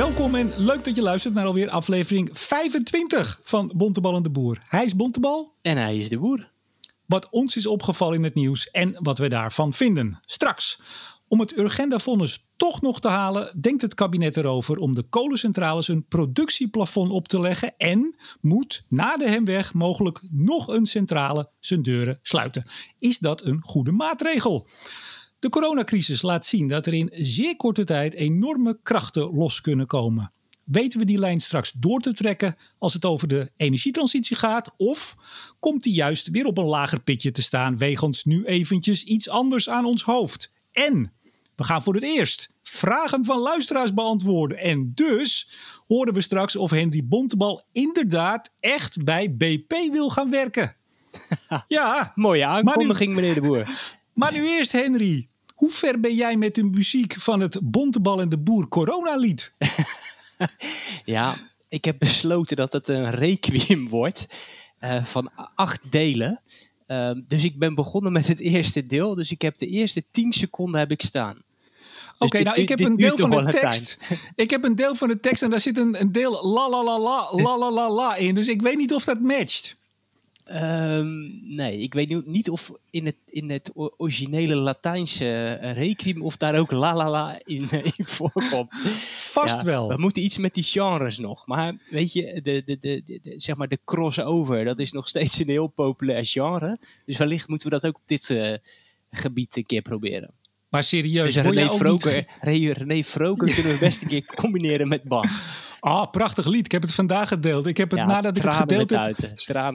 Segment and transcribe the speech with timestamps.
[0.00, 4.58] Welkom en leuk dat je luistert naar alweer aflevering 25 van Bontebal en de Boer.
[4.68, 5.54] Hij is Bontebal.
[5.62, 6.50] En hij is de boer.
[7.06, 10.20] Wat ons is opgevallen in het nieuws en wat we daarvan vinden.
[10.26, 10.78] Straks.
[11.28, 16.06] Om het Urgenda-vonnis toch nog te halen, denkt het kabinet erover om de kolencentrales een
[16.06, 22.18] productieplafond op te leggen en moet na de hemweg mogelijk nog een centrale zijn deuren
[22.22, 22.64] sluiten.
[22.98, 24.68] Is dat een goede maatregel?
[25.40, 30.32] De coronacrisis laat zien dat er in zeer korte tijd enorme krachten los kunnen komen.
[30.64, 34.74] Weten we die lijn straks door te trekken als het over de energietransitie gaat?
[34.76, 35.16] Of
[35.58, 39.68] komt die juist weer op een lager pitje te staan wegens nu eventjes iets anders
[39.68, 40.52] aan ons hoofd?
[40.72, 41.12] En
[41.56, 44.58] we gaan voor het eerst vragen van luisteraars beantwoorden.
[44.58, 45.48] En dus
[45.86, 50.76] horen we straks of Henry Bontebal inderdaad echt bij BP wil gaan werken.
[51.66, 52.12] ja.
[52.14, 53.68] Mooie aankondiging, meneer de Boer.
[54.20, 55.29] Maar nu eerst, Henry.
[55.60, 59.52] Hoe ver ben jij met de muziek van het Bontebal en de Boer coronalied?
[61.04, 61.36] ja,
[61.68, 64.26] ik heb besloten dat het een requiem wordt
[64.80, 66.40] uh, van acht delen.
[66.86, 69.14] Uh, dus ik ben begonnen met het eerste deel.
[69.14, 71.34] Dus ik heb de eerste tien seconden heb ik staan.
[71.34, 71.42] Dus
[72.18, 73.98] Oké, okay, nou ik heb een deel van de tekst.
[74.34, 76.84] Ik heb een deel van de tekst en daar zit een, een deel la la
[76.84, 78.34] la la la la la la in.
[78.34, 79.76] Dus ik weet niet of dat matcht.
[80.52, 86.36] Um, nee, ik weet niet of in het, in het originele Latijnse uh, requiem of
[86.36, 88.74] daar ook la la la in, in voorkomt.
[89.30, 89.88] Vast ja, wel.
[89.88, 91.46] We moeten iets met die genres nog.
[91.46, 95.38] Maar weet je, de, de, de, de, zeg maar de crossover, dat is nog steeds
[95.38, 96.78] een heel populair genre.
[97.06, 98.56] Dus wellicht moeten we dat ook op dit uh,
[99.10, 100.30] gebied een keer proberen.
[100.68, 102.76] Maar serieus, dus René Froker, niet...
[102.76, 103.02] René
[103.36, 105.68] kunnen we best een keer combineren met Bach.
[105.80, 106.64] Ah, oh, prachtig lied.
[106.64, 107.66] Ik heb het vandaag gedeeld.
[107.66, 109.16] Ik heb het nadat ik het gedeeld heb.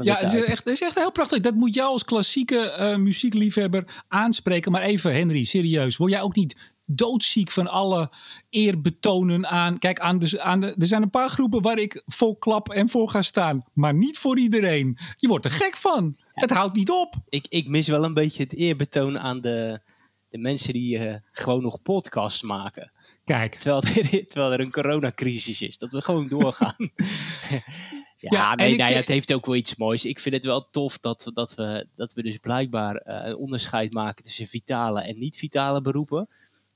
[0.06, 1.39] ja, het is, echt, het is echt heel prachtig.
[1.39, 4.72] Dat moet jou als klassieke uh, muziekliefhebber aanspreken.
[4.72, 5.97] Maar even, Henry, serieus.
[5.97, 8.12] Word jij ook niet doodziek van alle
[8.50, 9.78] eerbetonen aan.
[9.78, 12.90] Kijk, aan de, aan de, er zijn een paar groepen waar ik vol klap en
[12.90, 13.66] voor ga staan.
[13.73, 14.97] Maar niet voor iedereen.
[15.18, 16.18] Je wordt er gek van.
[16.34, 17.16] Het houdt niet op.
[17.30, 19.81] Ik, ik mis wel een beetje het eerbetoon aan de,
[20.30, 22.91] de mensen die uh, gewoon nog podcasts maken.
[23.25, 23.56] Kijk.
[23.56, 25.78] Terwijl er, terwijl er een coronacrisis is.
[25.78, 26.75] Dat we gewoon doorgaan.
[28.18, 30.06] ja, nee, nee, het heeft ook wel iets moois.
[30.06, 33.94] Ik vind het wel tof dat, dat, we, dat we dus blijkbaar uh, een onderscheid
[33.94, 36.28] maken tussen vitale en niet-vitale beroepen.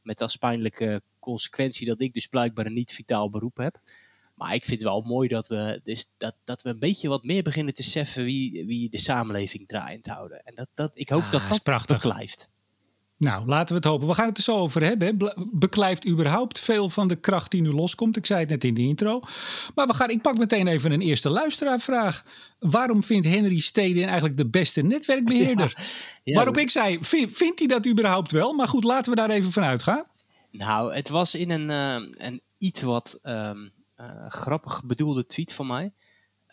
[0.02, 3.80] Met als pijnlijke consequentie dat ik dus blijkbaar een niet-vitaal beroep heb.
[4.36, 7.24] Maar ik vind het wel mooi dat we, dus dat, dat we een beetje wat
[7.24, 10.44] meer beginnen te seffen wie, wie de samenleving draaiend houden.
[10.44, 12.50] En dat, dat, ik hoop ah, dat dat prachtig blijft.
[13.20, 14.08] Nou, laten we het hopen.
[14.08, 15.34] We gaan het er zo over hebben.
[15.52, 18.18] Beklijft überhaupt veel van de kracht die nu loskomt?
[18.18, 19.22] Ik zei het net in de intro.
[19.76, 22.26] Maar we gaan, ik pak meteen even een eerste luisteraarvraag.
[22.60, 25.74] Waarom vindt Henry Steden eigenlijk de beste netwerkbeheerder?
[26.24, 28.54] Ja, Waarop ik zei, vindt hij dat überhaupt wel?
[28.54, 30.04] Maar goed, laten we daar even van uitgaan.
[30.52, 35.68] Nou, het was in een, uh, een iets wat um, uh, grappig bedoelde tweet van
[35.68, 35.92] mij.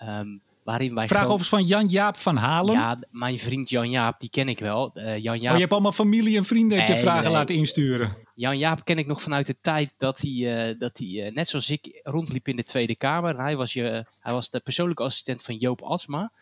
[0.03, 2.75] Um, Waarin wij Vraag overigens van Jan-Jaap van Halen.
[2.75, 4.91] Ja, mijn vriend Jan-Jaap, die ken ik wel.
[4.95, 5.51] Uh, Jan -Jaap...
[5.51, 8.17] Oh, je hebt allemaal familie en vrienden heb je vragen laten insturen.
[8.35, 11.71] Jan-Jaap ken ik nog vanuit de tijd dat hij, uh, dat hij uh, net zoals
[11.71, 13.39] ik, rondliep in de Tweede Kamer.
[13.39, 16.33] Hij was, je, hij was de persoonlijke assistent van Joop Asma.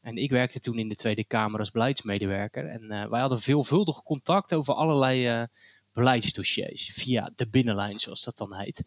[0.00, 2.68] En ik werkte toen in de Tweede Kamer als beleidsmedewerker.
[2.68, 5.46] En wij hadden veelvuldig contact over allerlei
[5.92, 6.90] beleidsdossiers.
[6.92, 8.84] Via de binnenlijn, zoals dat dan heet.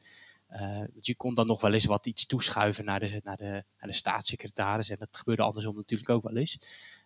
[0.54, 3.88] Uh, je kon dan nog wel eens wat iets toeschuiven naar de, naar de, naar
[3.90, 4.90] de staatssecretaris.
[4.90, 6.60] En dat gebeurde andersom natuurlijk ook wel eens.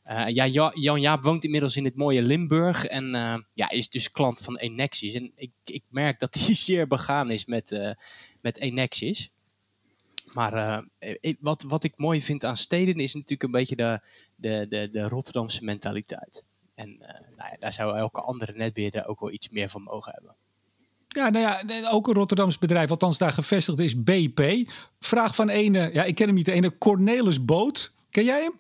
[0.06, 2.86] Uh, ja, Jan Jaap woont inmiddels in het mooie Limburg.
[2.86, 5.14] En uh, ja, is dus klant van Enexis.
[5.14, 7.96] En ik, ik merk dat hij zeer begaan is met,
[8.42, 9.32] met Enexis.
[10.34, 10.84] Maar
[11.40, 14.02] wat, wat ik mooi vind aan steden is natuurlijk een beetje de,
[14.36, 16.46] de, de, de Rotterdamse mentaliteit.
[16.76, 16.98] En
[17.36, 20.36] nou ja, daar zou elke andere netbeheerder ook wel iets meer van mogen hebben.
[21.16, 24.70] Ja, nou ja, ook een Rotterdams bedrijf, althans daar gevestigd is, BP.
[25.00, 27.92] Vraag van ene, ja, ik ken hem niet, de ene Cornelis Boot.
[28.09, 28.59] Ken jij hem?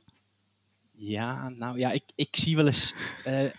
[0.91, 2.93] Ja, nou ja, ik, ik zie wel eens
[3.27, 3.49] uh, uh,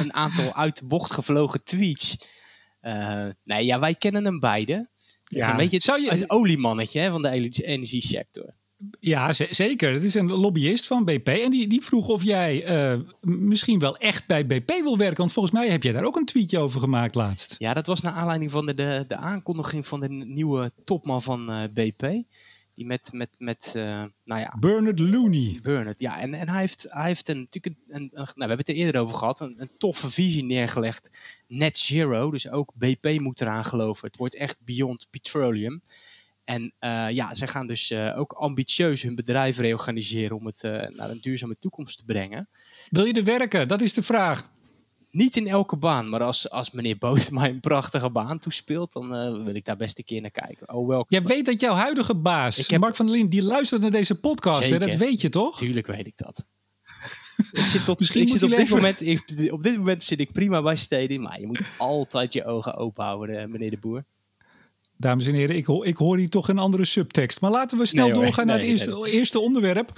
[0.00, 2.16] een aantal uit de bocht gevlogen tweets.
[2.82, 4.88] Uh, nee, ja, wij kennen hem beide.
[5.24, 5.50] Ja.
[5.50, 6.10] een beetje het, Zou je...
[6.10, 7.30] het oliemannetje hè, van de
[7.62, 8.54] energiesector.
[9.00, 9.92] Ja, zeker.
[9.92, 11.28] Het is een lobbyist van BP.
[11.28, 15.16] En die, die vroeg of jij uh, misschien wel echt bij BP wil werken.
[15.16, 17.54] Want volgens mij heb jij daar ook een tweetje over gemaakt laatst.
[17.58, 21.50] Ja, dat was naar aanleiding van de, de, de aankondiging van de nieuwe topman van
[21.50, 22.22] uh, eh, BP.
[22.74, 24.56] Die met, met, met uh, nou ja...
[24.60, 25.58] Bernard Looney.
[25.62, 26.20] Bernard, ja.
[26.20, 28.74] En, en hij heeft, hij heeft een, natuurlijk een, een, nou, we hebben het er
[28.74, 31.10] eerder over gehad, een, een toffe visie neergelegd.
[31.46, 34.06] Net zero, dus ook BP moet eraan geloven.
[34.06, 35.82] Het wordt echt beyond petroleum.
[36.44, 40.70] En uh, ja, ze gaan dus uh, ook ambitieus hun bedrijf reorganiseren om het uh,
[40.70, 42.48] naar een duurzame toekomst te brengen.
[42.88, 43.68] Wil je er werken?
[43.68, 44.52] Dat is de vraag.
[45.10, 49.44] niet in elke baan, maar als, als meneer Boot mij een prachtige baan toespeelt, dan
[49.44, 50.74] wil ik daar best een keer naar kijken.
[50.74, 51.06] Oh, welke...
[51.08, 52.80] Jij weet dat jouw huidige baas, heb...
[52.80, 54.70] Mark van der Lien, die luistert naar deze podcast.
[54.70, 54.78] Hè?
[54.78, 55.58] Dat weet je toch?
[55.58, 56.44] Tuurlijk weet ik dat.
[57.52, 60.32] ik zit, tot, Misschien ik zit op, dit moment, ik, op dit moment zit ik
[60.32, 64.04] prima bij Steding, maar je moet altijd je ogen open houden, meneer de Boer.
[64.96, 67.40] Dames en heren, ik, hoor, ik hoor hier toch een andere subtekst.
[67.40, 69.90] Maar laten we snel doorgaan naar het eerste, eerste onderwerp.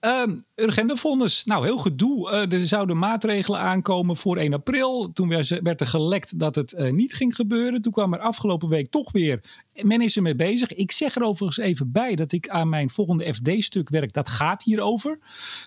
[0.00, 0.22] Uh,
[0.54, 1.44] Urgendefonds.
[1.44, 2.30] Nou, heel gedoe.
[2.30, 5.12] Uh, er zouden maatregelen aankomen voor 1 april.
[5.12, 5.28] Toen
[5.62, 7.82] werd er gelekt dat het uh, niet ging gebeuren.
[7.82, 9.40] Toen kwam er afgelopen week toch weer
[9.82, 10.74] men is ermee bezig.
[10.74, 14.12] Ik zeg er overigens even bij dat ik aan mijn volgende FD-stuk werk.
[14.12, 15.18] Dat gaat hierover.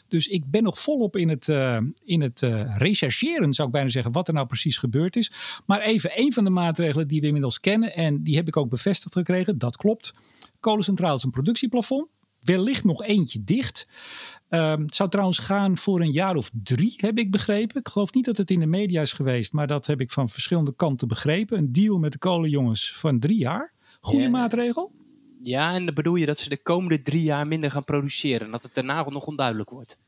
[0.08, 3.90] Dus ik ben nog volop in het, uh, in het uh, rechercheren, zou ik bijna
[3.90, 5.32] zeggen, wat er nou precies gebeurd is.
[5.66, 7.96] Maar even een van de maatregelen die we inmiddels kennen.
[7.96, 9.58] En die heb ik ook bevestigd gekregen.
[9.58, 10.14] Dat klopt.
[10.60, 12.08] Kolencentrale is een productieplafond.
[12.42, 13.88] Wellicht nog eentje dicht.
[14.50, 17.80] Um, het zou trouwens gaan voor een jaar of drie, heb ik begrepen.
[17.80, 20.30] Ik geloof niet dat het in de media is geweest, maar dat heb ik van
[20.30, 21.58] verschillende kanten begrepen.
[21.58, 23.74] Een deal met de kolenjongens van drie jaar.
[24.08, 24.92] Goede maatregel?
[25.44, 28.46] Ja, en dan bedoel je dat ze de komende drie jaar minder gaan produceren.
[28.46, 30.00] En dat het daarna nog onduidelijk wordt.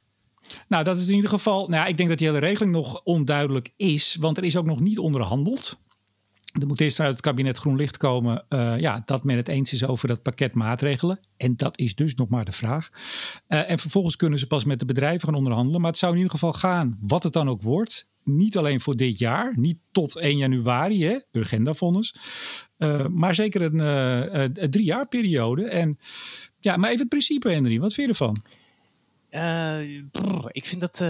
[0.68, 1.68] Nou, dat is in ieder geval.
[1.68, 4.18] Nou ja, ik denk dat die hele regeling nog onduidelijk is.
[4.20, 5.80] Want er is ook nog niet onderhandeld.
[6.60, 9.74] Er moet eerst vanuit het kabinet groen licht komen uh, ja, dat men het eens
[9.74, 11.20] is over dat pakket maatregelen.
[11.38, 12.90] En dat is dus nog maar de vraag.
[13.48, 15.82] Uh, en vervolgens kunnen ze pas met de bedrijven gaan onderhandelen.
[15.82, 18.06] Maar het zou in ieder geval gaan, wat het dan ook wordt.
[18.36, 22.16] Niet alleen voor dit jaar, niet tot 1 januari, hè, Urgenda-fonds.
[22.78, 23.80] Uh, maar zeker een,
[24.64, 25.68] een drie jaar periode.
[25.68, 26.00] En
[26.60, 28.44] ja, maar even het principe, Henry, wat vind je ervan?
[30.52, 31.02] Ik vind dat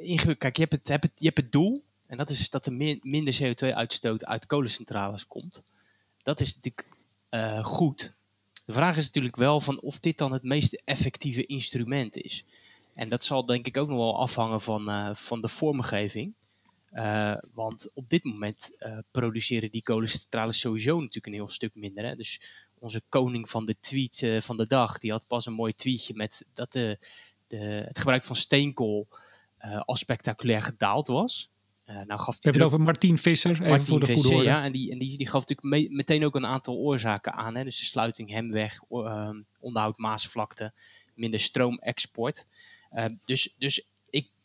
[0.00, 0.38] ingewikkeld.
[0.38, 4.26] Kijk, je hebt, het, je hebt het doel en dat is dat er minder CO2-uitstoot
[4.26, 5.62] uit kolencentrales komt.
[6.22, 6.90] Dat is natuurlijk
[7.30, 8.14] uh, goed.
[8.64, 12.44] De vraag is natuurlijk wel van of dit dan het meest effectieve instrument is.
[12.94, 16.34] En dat zal denk ik ook nog wel afhangen van, uh, van de vormgeving.
[16.92, 18.70] Uh, want op dit moment
[19.10, 22.04] produceren die kolencentrales sowieso natuurlijk een heel stuk minder.
[22.04, 22.16] Hè?
[22.16, 22.40] Dus
[22.78, 26.44] onze koning van de tweet van de dag, die had pas een mooi tweetje met
[26.54, 26.98] dat de,
[27.46, 27.56] de,
[27.86, 29.08] het gebruik van steenkool
[29.84, 31.50] al spectaculair gedaald was.
[32.06, 34.44] Nou gaf We hebben het over Martien Visser, even voor de Visser, goede.
[34.44, 37.54] Ja, en die, en die, die gaf natuurlijk meteen ook een aantal oorzaken aan.
[37.54, 37.64] Hè?
[37.64, 40.72] Dus de sluiting Hemweg, uh, onderhoud Maasvlakte,
[41.14, 42.46] minder stroomexport.
[43.24, 43.86] Dus, dus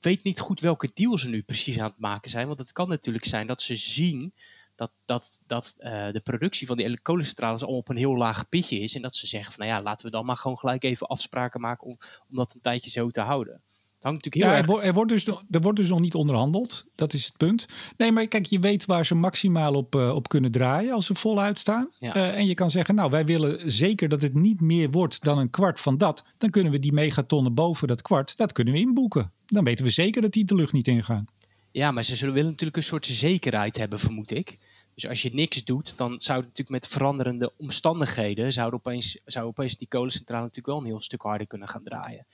[0.05, 2.47] weet niet goed welke deal ze nu precies aan het maken zijn.
[2.47, 4.33] Want het kan natuurlijk zijn dat ze zien
[4.75, 8.79] dat, dat, dat uh, de productie van die kolencentrales al op een heel laag pitje
[8.79, 8.95] is.
[8.95, 11.61] En dat ze zeggen van nou ja, laten we dan maar gewoon gelijk even afspraken
[11.61, 11.97] maken om,
[12.29, 13.61] om dat een tijdje zo te houden
[14.05, 16.85] hangt natuurlijk ja, er, wordt dus, er wordt dus nog niet onderhandeld.
[16.95, 17.65] Dat is het punt.
[17.97, 21.15] Nee, maar kijk, je weet waar ze maximaal op, uh, op kunnen draaien als ze
[21.15, 21.89] voluit staan.
[21.99, 25.37] Uh, en je kan zeggen, nou, wij willen zeker dat het niet meer wordt dan
[25.37, 26.23] een kwart van dat.
[26.37, 29.31] Dan kunnen we die megatonnen boven dat kwart, dat kunnen we inboeken.
[29.45, 31.25] Dan weten we zeker dat die de lucht niet ingaan.
[31.71, 34.57] Ja, maar ze zullen willen natuurlijk een soort zekerheid hebben, vermoed ik.
[34.93, 38.53] Dus als je niks doet, dan zou het natuurlijk met veranderende omstandigheden...
[38.53, 42.25] zou opeens, zou opeens die kolencentrale natuurlijk wel een heel stuk harder kunnen gaan draaien.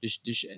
[0.00, 0.56] Dus, dus eh,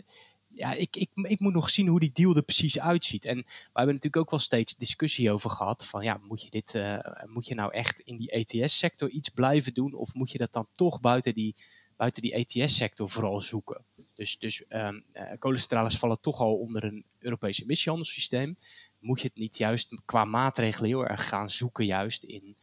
[0.55, 3.25] ja, ik, ik, ik moet nog zien hoe die deal er precies uitziet.
[3.25, 5.87] En we hebben natuurlijk ook wel steeds discussie over gehad.
[5.87, 9.75] Van ja, moet je, dit, uh, moet je nou echt in die ETS-sector iets blijven
[9.75, 9.95] doen?
[9.95, 11.55] Of moet je dat dan toch buiten die,
[11.97, 13.85] buiten die ETS-sector vooral zoeken?
[14.15, 18.57] Dus, dus um, uh, kolencentrales vallen toch al onder een Europees emissiehandelssysteem.
[18.99, 22.57] Moet je het niet juist qua maatregelen heel erg gaan zoeken, juist in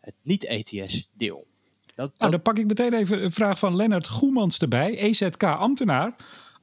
[0.00, 1.46] het niet-ETS-deel?
[1.94, 6.16] Dat, Nou, dan pak ik meteen even een vraag van Lennart Goemans erbij, EZK-ambtenaar.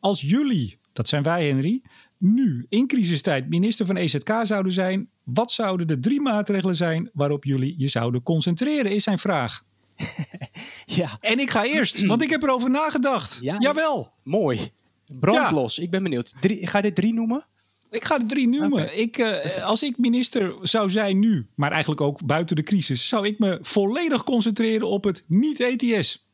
[0.04, 1.82] Als jullie, dat zijn wij Henry,
[2.18, 7.44] nu in crisistijd minister van EZK zouden zijn, wat zouden de drie maatregelen zijn waarop
[7.44, 9.66] jullie je zouden concentreren, is zijn vraag.
[10.86, 11.18] ja.
[11.20, 13.40] En ik ga eerst, want ik heb erover nagedacht.
[13.42, 14.12] Ja, Jawel.
[14.24, 14.72] Mooi.
[15.20, 15.80] Brandlos.
[15.80, 16.34] Ik ben benieuwd.
[16.40, 17.46] Drie, ga je dit drie noemen?
[17.90, 19.00] Ik ga er drie noemen.
[19.00, 23.28] Ik, uh, als ik minister zou zijn nu, maar eigenlijk ook buiten de crisis, zou
[23.28, 26.28] ik me volledig concentreren op het niet-ETS.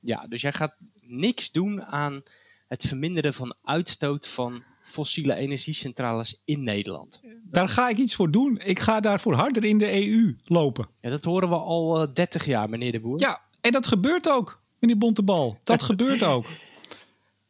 [0.00, 2.22] Ja, dus jij gaat niks doen aan
[2.70, 7.20] het verminderen van uitstoot van fossiele energiecentrales in Nederland.
[7.50, 8.60] Daar ga ik iets voor doen.
[8.64, 10.88] Ik ga daarvoor harder in de EU lopen.
[11.00, 13.20] Ja, dat horen we al uh, eh, 30 jaar, meneer de Boer.
[13.20, 15.58] Ja, en dat gebeurt ook, meneer Bontebal.
[15.64, 16.46] Dat gebeurt ook.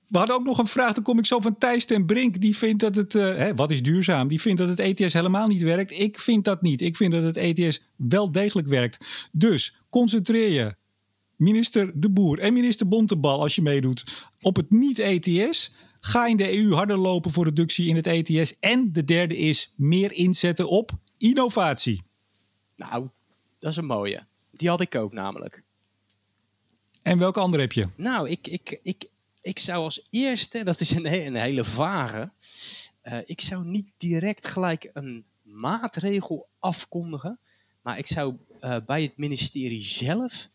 [0.09, 2.41] We hadden ook nog een vraag, dan kom ik zo van Thijs ten Brink.
[2.41, 4.29] Die vindt dat het, uh, hè, wat is duurzaam?
[4.29, 5.91] Die vindt dat het ETS helemaal niet werkt.
[5.91, 6.81] Ik vind dat niet.
[6.81, 9.29] Ik vind dat het ETS wel degelijk werkt.
[9.33, 10.75] Dus concentreer je
[11.41, 15.73] minister De Boer en minister Bontebal, als je meedoet, op het niet-ETS.
[16.01, 18.59] Ga in de EU harder lopen voor reductie in het ETS.
[18.59, 22.03] En de derde is meer inzetten op innovatie.
[22.77, 23.09] Nou,
[23.59, 24.27] dat is een mooie.
[24.51, 25.63] Die had ik ook namelijk.
[27.03, 27.89] En welke andere heb je?
[27.97, 29.09] Nou, ik, ik, ik,
[29.43, 32.33] ik zou als eerste, dat is een, een hele vage.
[33.03, 37.39] Uh, ik zou niet direct gelijk een maatregel afkondigen.
[37.83, 40.49] Maar ik zou uh, bij het ministerie zelf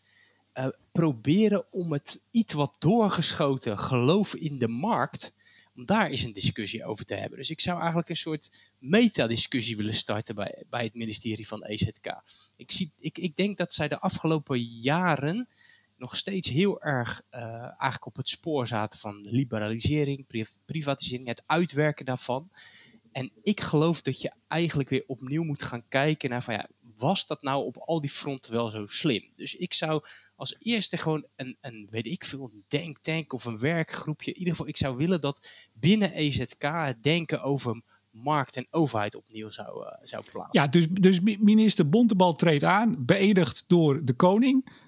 [0.58, 5.34] uh, proberen om het iets wat doorgeschoten geloof in de markt,
[5.76, 7.38] om daar eens een discussie over te hebben.
[7.38, 12.22] Dus ik zou eigenlijk een soort metadiscussie willen starten bij, bij het ministerie van EZK.
[12.56, 15.48] Ik, zie, ik, ik denk dat zij de afgelopen jaren
[15.98, 20.28] nog steeds heel erg uh, eigenlijk op het spoor zaten van liberalisering,
[20.66, 22.50] privatisering, het uitwerken daarvan.
[23.12, 27.28] En ik geloof dat je eigenlijk weer opnieuw moet gaan kijken naar van ja, was
[27.28, 29.32] dat nou op al die fronten wel zo slim?
[29.36, 30.04] Dus ik zou
[30.36, 34.32] als eerste gewoon een, een weet ik veel, een denktank of een werkgroepje.
[34.32, 39.16] In ieder geval, ik zou willen dat binnen EZK het denken over markt en overheid
[39.16, 40.62] opnieuw zou, uh, zou plaatsen.
[40.62, 44.84] Ja, dus, dus minister Bontebal treedt aan, beëdigd door de koning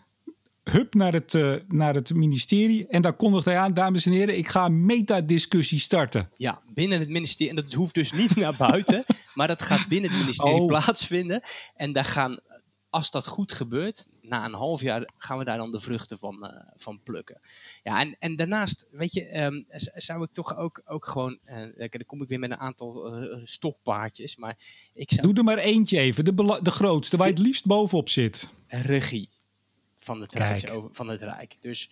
[0.69, 2.87] hup naar het, uh, naar het ministerie.
[2.87, 6.29] En daar kondigt hij aan, dames en heren, ik ga een metadiscussie starten.
[6.35, 7.49] Ja, binnen het ministerie.
[7.49, 9.03] En dat hoeft dus niet naar buiten,
[9.35, 10.67] maar dat gaat binnen het ministerie oh.
[10.67, 11.41] plaatsvinden.
[11.75, 12.39] En daar gaan,
[12.89, 16.37] als dat goed gebeurt, na een half jaar gaan we daar dan de vruchten van,
[16.41, 17.39] uh, van plukken.
[17.83, 22.05] Ja, en, en daarnaast, weet je, um, zou ik toch ook, ook gewoon, uh, dan
[22.05, 24.57] kom ik weer met een aantal uh, stokpaardjes, maar
[24.93, 25.27] ik zou...
[25.27, 28.49] Doe er maar eentje even, de, de grootste, waar je het liefst bovenop zit.
[28.67, 29.35] Regie
[30.07, 31.57] van het, Rijk, van het Rijk.
[31.59, 31.89] Dus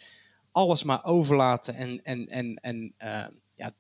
[0.52, 3.74] alles maar overlaten en, en, en, en uh, ja,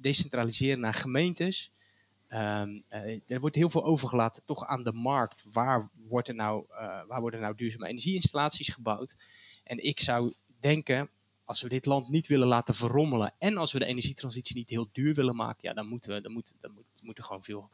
[0.00, 1.72] decentraliseren naar gemeentes.
[2.28, 5.44] Um, uh, er wordt heel veel overgelaten toch aan de markt.
[5.52, 9.16] Waar, wordt er nou, uh, waar worden nou duurzame energieinstallaties gebouwd?
[9.64, 11.10] En ik zou denken,
[11.44, 14.88] als we dit land niet willen laten verrommelen en als we de energietransitie niet heel
[14.92, 17.70] duur willen maken, ja, dan moeten we, dan moet, dan moet, moet er gewoon veel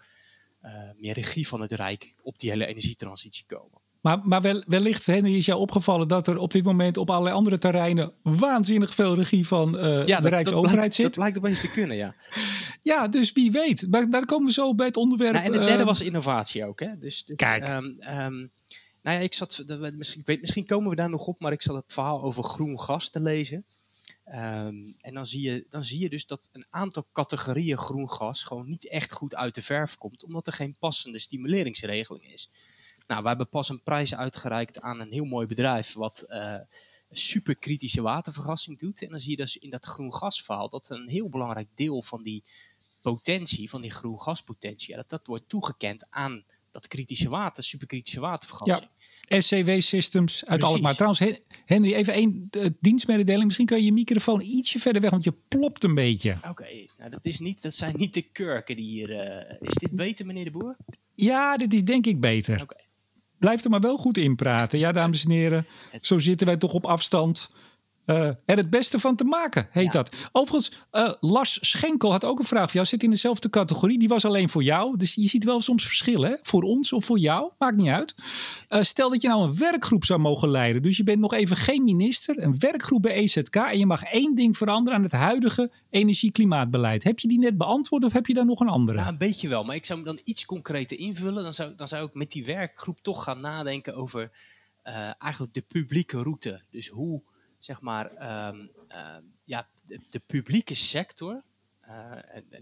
[0.97, 3.80] meer regie van het Rijk op die hele energietransitie komen.
[4.01, 7.35] Maar, maar wel, wellicht, Henry, is jou opgevallen dat er op dit moment op allerlei
[7.35, 11.07] andere terreinen waanzinnig veel regie van uh, ja, de Rijksoverheid zit.
[11.07, 12.15] Dat lijkt opeens te kunnen, ja.
[12.83, 13.87] ja, dus wie weet.
[13.91, 15.33] Maar daar komen we zo bij het onderwerp.
[15.33, 16.81] Nou, en het derde uh, was innovatie ook.
[16.81, 16.99] Hè?
[16.99, 17.69] Dus, Kijk.
[17.69, 18.51] Um, um,
[19.03, 19.65] nou ja, ik zat,
[19.97, 22.45] misschien, ik weet, misschien komen we daar nog op, maar ik zat het verhaal over
[22.45, 23.65] groen gas te lezen.
[24.27, 28.43] Um, en dan zie, je, dan zie je dus dat een aantal categorieën groen gas
[28.43, 32.51] gewoon niet echt goed uit de verf komt, omdat er geen passende stimuleringsregeling is.
[33.11, 36.55] Nou, we hebben pas een prijs uitgereikt aan een heel mooi bedrijf wat uh,
[37.11, 39.03] superkritische watervergassing doet.
[39.03, 42.23] En dan zie je dus in dat groen gasverhaal dat een heel belangrijk deel van
[42.23, 42.45] die
[43.01, 48.91] potentie, van die groen gaspotentie, dat, dat wordt toegekend aan dat kritische water, superkritische watervergassing.
[49.21, 49.41] Ja.
[49.41, 50.95] SCW Systems uit Alkmaar.
[50.95, 53.45] Trouwens, Henry, even één uh, dienstmededeling.
[53.45, 56.39] Misschien kun je je microfoon ietsje verder weg, want je plopt een beetje.
[56.49, 59.11] Oké, nou dat, is niet, dat zijn niet de kurken die hier...
[59.11, 60.77] Uh, is dit beter, meneer de Boer?
[61.15, 62.67] Ja, dit is denk ik beter.
[63.41, 64.79] Blijf er maar wel goed in praten.
[64.79, 65.67] Ja, dames en heren.
[66.01, 67.51] Zo zitten wij toch op afstand.
[68.11, 70.17] Uh, er het beste van te maken, heet dat.
[70.33, 72.87] Overigens, uh, Lars Schenkel had ook een vraag voor jou.
[72.87, 73.99] Zit in dezelfde categorie.
[73.99, 74.97] Die was alleen voor jou.
[74.97, 76.31] Dus je ziet wel soms verschillen.
[76.31, 76.37] Hè?
[76.43, 77.53] Voor ons of voor jou.
[77.59, 78.15] Maakt niet uit.
[78.69, 80.83] Uh, stel dat je nou een werkgroep zou mogen leiden.
[80.83, 82.43] Dus je bent nog even geen minister.
[82.43, 83.57] Een werkgroep bij EZK.
[83.57, 87.05] En je mag één ding veranderen aan het huidige energie-klimaatbeleid.
[87.05, 88.99] Heb je die net beantwoord of heb je daar nog een andere?
[88.99, 89.65] Ja, een beetje wel.
[89.65, 91.43] Maar ik zou hem dan iets concreter invullen.
[91.43, 94.31] Dan zou, dan zou ik met die werkgroep toch gaan nadenken over
[95.19, 96.63] eigenlijk de publieke route.
[96.71, 97.23] Dus hoe
[97.61, 98.11] zeg maar,
[98.49, 101.43] um, uh, ja, de, publieke sector,
[101.83, 102.13] uh,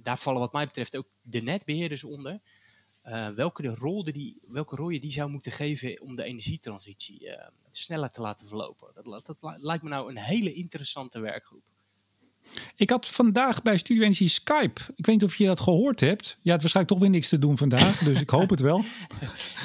[0.02, 2.40] daar vallen wat mij betreft ook de netbeheerders onder,
[3.05, 7.37] uh, welke, de rol die, welke rol je die zou moeten geven om de energietransitie
[7.71, 8.90] sneller te laten verlopen.
[8.95, 11.64] Dat, dat, lijkt me nou een hele interessante werkgroep.
[12.76, 14.80] Ik had vandaag bij Studio Energy Skype.
[14.97, 16.38] Ik weet niet of je dat gehoord hebt.
[16.42, 18.85] Je had waarschijnlijk toch weer niks te doen vandaag, dus ik hoop het wel.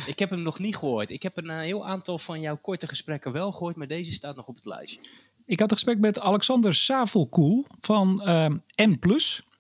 [0.06, 1.10] ik heb hem nog niet gehoord.
[1.10, 4.36] Ik heb een eh, heel aantal van jouw korte gesprekken wel gehoord, maar deze staat
[4.36, 5.00] nog op het lijstje.
[5.46, 8.98] Ik had een gesprek met Alexander Savelkoel van uh, M+.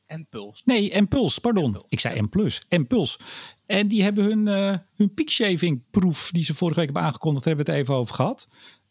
[0.08, 0.62] M-Puls.
[0.65, 1.82] Nee, M-Puls, pardon.
[1.89, 2.29] Ik zei M+.
[2.70, 3.20] M-Puls.
[3.65, 7.65] En die hebben hun, uh, hun peakshaving proef die ze vorige week hebben aangekondigd, hebben
[7.65, 8.48] we het even over gehad.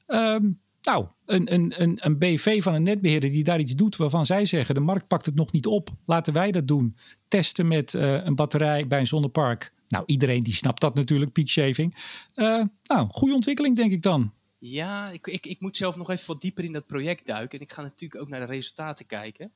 [0.06, 4.26] Um, nou, een, een, een, een BV van een netbeheerder die daar iets doet waarvan
[4.26, 6.96] zij zeggen: de markt pakt het nog niet op, laten wij dat doen.
[7.28, 9.72] Testen met uh, een batterij bij een zonnepark.
[9.88, 11.94] Nou, iedereen die snapt dat natuurlijk, peak shaving.
[12.34, 14.32] Uh, nou, goede ontwikkeling denk ik dan.
[14.58, 17.58] Ja, ik, ik, ik moet zelf nog even wat dieper in dat project duiken.
[17.58, 19.52] En ik ga natuurlijk ook naar de resultaten kijken.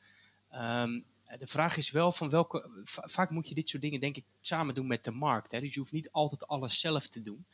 [0.52, 1.04] Um,
[1.38, 2.70] de vraag is wel van welke.
[2.84, 5.52] Vaak moet je dit soort dingen, denk ik, samen doen met de markt.
[5.52, 5.60] Hè?
[5.60, 7.46] Dus je hoeft niet altijd alles zelf te doen.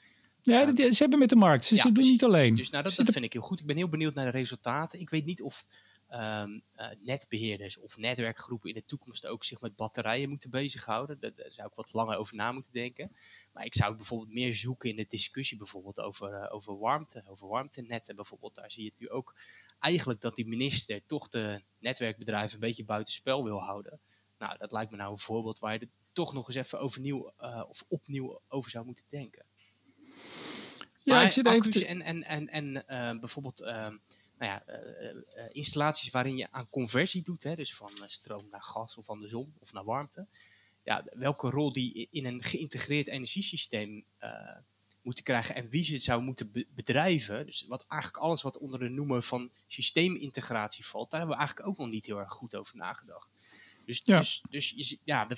[0.42, 1.64] Ja, ze hebben met de markt.
[1.64, 2.56] Ze, doen niet alleen.
[2.56, 3.60] Dus nou, dat, dat vind ik heel goed.
[3.60, 5.00] Ik ben heel benieuwd naar de resultaten.
[5.00, 5.66] Ik weet niet of
[6.14, 11.20] um, uh, netbeheerders of netwerkgroepen in de toekomst ook zich met batterijen moeten bezighouden.
[11.20, 13.12] Daar, daar, zou ik wat langer over na moeten denken.
[13.52, 17.48] Maar ik zou bijvoorbeeld meer zoeken in de discussie bijvoorbeeld over, uh, over warmte, over
[17.48, 18.54] warmtenetten bijvoorbeeld.
[18.54, 19.34] Daar zie je het nu ook
[19.78, 24.00] eigenlijk dat die minister toch de netwerkbedrijven een beetje buitenspel wil houden.
[24.38, 27.32] Nou, dat lijkt me nou een voorbeeld waar je er toch nog eens even overnieuw
[27.40, 29.44] uh, of opnieuw over zou moeten denken.
[31.02, 31.86] Ja, maar ik zit even te...
[31.86, 33.98] en, en, en, en uh, bijvoorbeeld uh, nou
[34.38, 34.64] ja,
[35.52, 39.28] installaties waarin je aan conversie doet, hè, dus van stroom naar gas of van de
[39.28, 40.26] zon of naar warmte.
[40.84, 44.04] Ja, welke rol die in een geïntegreerd energiesysteem
[45.02, 47.46] moeten krijgen en wie ze zou moeten bedrijven.
[47.46, 51.72] Dus wat eigenlijk alles wat onder de noemer van systeemintegratie valt, daar hebben we eigenlijk
[51.72, 53.28] ook nog niet heel erg goed over nagedacht.
[53.84, 54.18] Dus, ja.
[54.18, 55.36] dus, dus ja, de,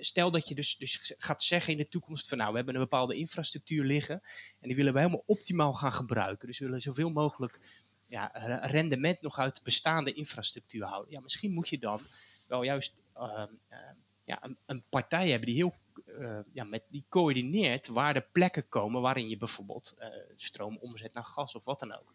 [0.00, 2.80] stel dat je dus, dus gaat zeggen in de toekomst van nou, we hebben een
[2.80, 4.22] bepaalde infrastructuur liggen
[4.60, 6.46] en die willen we helemaal optimaal gaan gebruiken.
[6.46, 7.60] Dus we willen zoveel mogelijk
[8.06, 8.30] ja,
[8.62, 11.12] rendement nog uit bestaande infrastructuur houden.
[11.12, 12.00] Ja, misschien moet je dan
[12.46, 13.78] wel juist uh, uh,
[14.24, 15.74] ja, een, een, partij hebben die heel
[16.06, 20.06] uh, ja, met, die coördineert waar de plekken komen waarin je bijvoorbeeld uh,
[20.36, 22.12] stroom omzet naar gas of wat dan ook.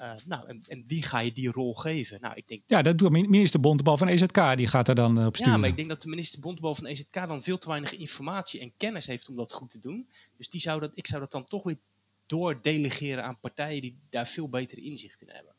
[0.00, 2.20] Uh, nou, en, en, wie ga je die rol geven?
[2.20, 5.34] Nou, ik denk, ja, dat doet minister Bontebal van EZK, die gaat daar dan op
[5.34, 5.54] sturen.
[5.54, 8.60] Ja, maar ik denk dat de minister Bontebal van EZK dan veel te weinig informatie
[8.60, 10.08] en kennis heeft om dat goed te doen.
[10.36, 11.78] Dus die zou dat, ik zou dat dan toch weer
[12.26, 15.54] doordelegeren aan partijen die daar veel betere inzicht in hebben.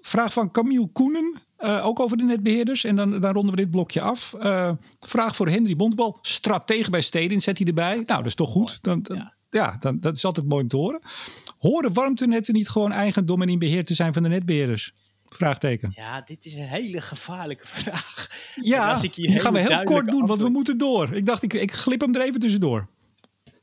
[0.00, 2.84] Vraag van Camille Koenen, uh, ook over de netbeheerders.
[2.84, 4.34] En dan, dan ronden we dit blokje af.
[4.38, 7.94] Uh, vraag voor Henry Bontebal, stratege bij Stedin, zet hij erbij.
[7.94, 8.78] Nou, dat is toch goed.
[8.82, 11.00] Dan, dan, ja, ja dan, dat is altijd mooi om te horen.
[11.60, 14.94] Horen warmtenetten niet gewoon eigendom en in beheer te zijn van de netbeheerders?
[15.24, 15.92] Vraagteken.
[15.94, 18.28] Ja, dit is een hele gevaarlijke vraag.
[18.54, 21.14] Ja, die gaan we heel kort doen, want we moeten door.
[21.14, 22.88] Ik dacht, ik, ik glip hem er even tussendoor.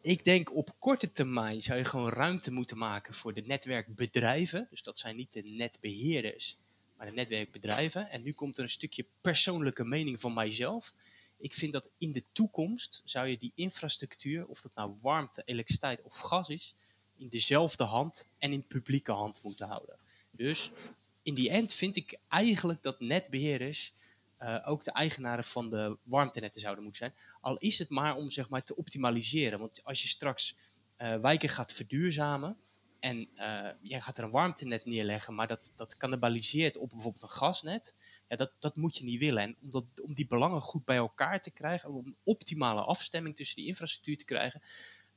[0.01, 4.67] Ik denk op korte termijn zou je gewoon ruimte moeten maken voor de netwerkbedrijven.
[4.69, 6.57] Dus dat zijn niet de netbeheerders,
[6.97, 8.09] maar de netwerkbedrijven.
[8.09, 10.93] En nu komt er een stukje persoonlijke mening van mijzelf.
[11.37, 16.01] Ik vind dat in de toekomst zou je die infrastructuur, of dat nou warmte, elektriciteit
[16.01, 16.75] of gas is,
[17.17, 19.97] in dezelfde hand en in publieke hand moeten houden.
[20.31, 20.71] Dus
[21.21, 23.93] in die end vind ik eigenlijk dat netbeheerders
[24.41, 27.37] uh, ook de eigenaren van de warmtenetten zouden moeten zijn.
[27.41, 29.59] Al is het maar om zeg maar, te optimaliseren.
[29.59, 30.55] Want als je straks
[30.97, 32.57] uh, wijken gaat verduurzamen
[32.99, 37.29] en uh, jij gaat er een warmtenet neerleggen, maar dat, dat cannibaliseert op bijvoorbeeld een
[37.29, 37.95] gasnet,
[38.27, 39.43] ja, dat, dat moet je niet willen.
[39.43, 43.35] En om, dat, om die belangen goed bij elkaar te krijgen, om een optimale afstemming
[43.35, 44.61] tussen die infrastructuur te krijgen,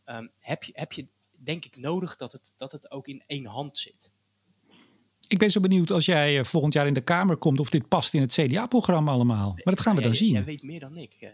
[0.05, 1.07] um, heb, je, heb je
[1.42, 4.12] denk ik nodig dat het, dat het ook in één hand zit.
[5.31, 7.88] Ik ben zo benieuwd als jij eh, volgend jaar in de Kamer komt of dit
[7.88, 9.53] past in het CDA-programma allemaal.
[9.55, 10.33] Maar dat gaan we dan zien.
[10.33, 11.16] Jij weet meer dan ik.
[11.20, 11.31] Uh,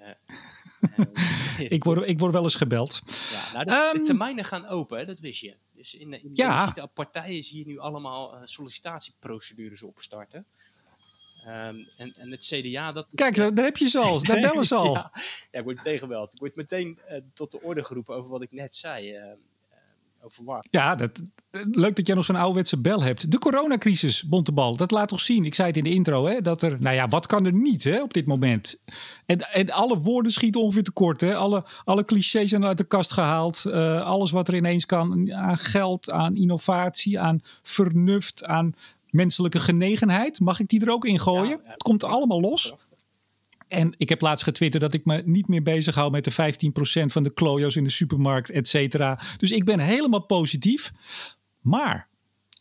[1.76, 3.00] ik, word, ik word wel eens gebeld.
[3.32, 5.56] Ja, nou, de, um, de, termijnen gaan open, hè, dat wist je.
[5.74, 6.70] Dus in, in ja.
[6.70, 10.46] de partijen zie je nu allemaal uh, sollicitatieprocedures opstarten.
[11.46, 11.52] Um,
[11.96, 12.92] en, en, het CDA...
[12.92, 14.22] Dat, Kijk, daar heb je ze al.
[14.22, 14.92] Daar bellen ze al.
[14.92, 15.12] ja,
[15.50, 16.32] ja, ik word tegenbeld.
[16.32, 16.98] Ik word meteen
[17.34, 19.18] tot de orde geroepen over wat ik net zei.
[20.26, 21.10] Ehm, ja, dat,
[21.50, 23.30] leuk dat jij nog zo'n ouderwetse bel hebt.
[23.30, 25.44] De coronacrisis, Bontebal, dat laat toch zien.
[25.44, 27.84] Ik zei het in de intro, hè, dat er, nou ja, wat kan er niet
[27.84, 28.80] hè, op dit moment?
[29.26, 31.20] En, en alle woorden schieten ongeveer tekort.
[31.20, 31.36] Hè?
[31.36, 33.64] Alle, alle clichés zijn uit de kast gehaald.
[33.66, 38.74] Uh, alles wat er ineens kan aan geld, aan innovatie, aan vernuft, aan
[39.10, 40.40] menselijke genegenheid.
[40.40, 41.48] Mag ik die er ook in gooien?
[41.48, 41.70] Ja, ja.
[41.70, 42.74] Het komt allemaal los.
[43.68, 46.34] En ik heb laatst getwitterd dat ik me niet meer bezighoud met de 15%
[47.04, 49.20] van de klojo's in de supermarkt, et cetera.
[49.36, 50.92] Dus ik ben helemaal positief.
[51.60, 52.08] Maar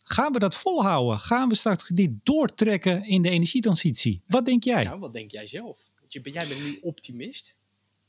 [0.04, 1.20] gaan we dat volhouden?
[1.20, 4.24] Gaan we straks dit doortrekken in de energietransitie?
[4.28, 4.84] Wat denk jij?
[4.84, 5.80] Nou, wat denk jij zelf?
[6.08, 7.58] Jij bent nu optimist.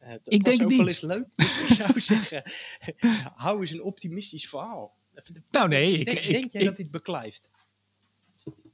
[0.03, 0.79] Uh, dat ik denk ook niet.
[0.79, 1.27] wel eens leuk.
[1.37, 2.43] Dus ik zou zeggen,
[3.35, 4.97] hou eens een optimistisch verhaal.
[5.51, 7.51] Nou nee, ik, denk, ik, denk jij dat dit beklijft?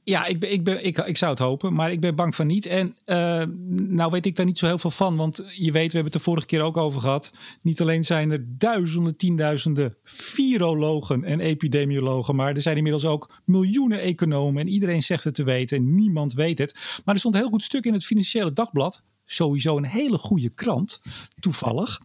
[0.05, 2.47] Ja, ik, ben, ik, ben, ik, ik zou het hopen, maar ik ben bang van
[2.47, 2.65] niet.
[2.65, 3.43] En uh,
[3.75, 6.13] nou weet ik daar niet zo heel veel van, want je weet, we hebben het
[6.13, 7.31] de vorige keer ook over gehad.
[7.61, 13.99] Niet alleen zijn er duizenden, tienduizenden virologen en epidemiologen, maar er zijn inmiddels ook miljoenen
[13.99, 17.01] economen en iedereen zegt het te weten en niemand weet het.
[17.05, 19.01] Maar er stond een heel goed stuk in het Financiële Dagblad.
[19.25, 21.01] Sowieso een hele goede krant,
[21.39, 21.99] toevallig.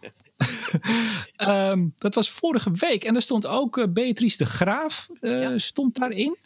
[1.48, 3.04] um, dat was vorige week.
[3.04, 5.58] En er stond ook uh, Beatrice de Graaf, uh, ja.
[5.58, 6.36] stond daarin.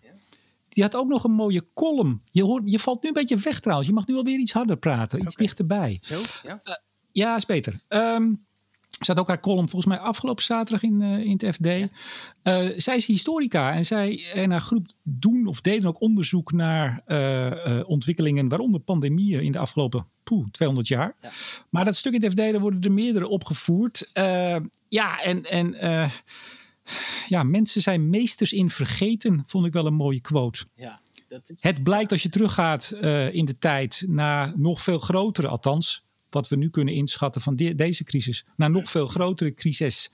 [0.72, 2.22] Die had ook nog een mooie column.
[2.30, 3.88] Je, hoort, je valt nu een beetje weg trouwens.
[3.88, 5.18] Je mag nu alweer iets harder praten.
[5.18, 5.46] Iets okay.
[5.46, 5.98] dichterbij.
[6.00, 6.20] Zo?
[6.42, 6.74] Ja, uh,
[7.12, 7.74] ja is beter.
[7.88, 8.44] Um,
[9.04, 11.66] ze had ook haar column volgens mij afgelopen zaterdag in, uh, in het FD.
[11.66, 11.88] Ja.
[12.42, 17.02] Uh, zij is historica en zij en haar groep doen of deden ook onderzoek naar
[17.06, 21.16] uh, ontwikkelingen, waaronder pandemieën in de afgelopen poeh, 200 jaar.
[21.20, 21.30] Ja.
[21.70, 24.10] Maar dat stuk in het FD, daar worden er meerdere opgevoerd.
[24.88, 25.74] ja, en, en
[27.28, 30.64] ja, mensen zijn meesters in vergeten, vond ik wel een mooie quote.
[30.74, 31.56] Ja, dat is...
[31.60, 36.48] Het blijkt als je teruggaat uh, in de tijd naar nog veel grotere, althans, wat
[36.48, 40.12] we nu kunnen inschatten van de, deze crisis, naar nog veel grotere crisis.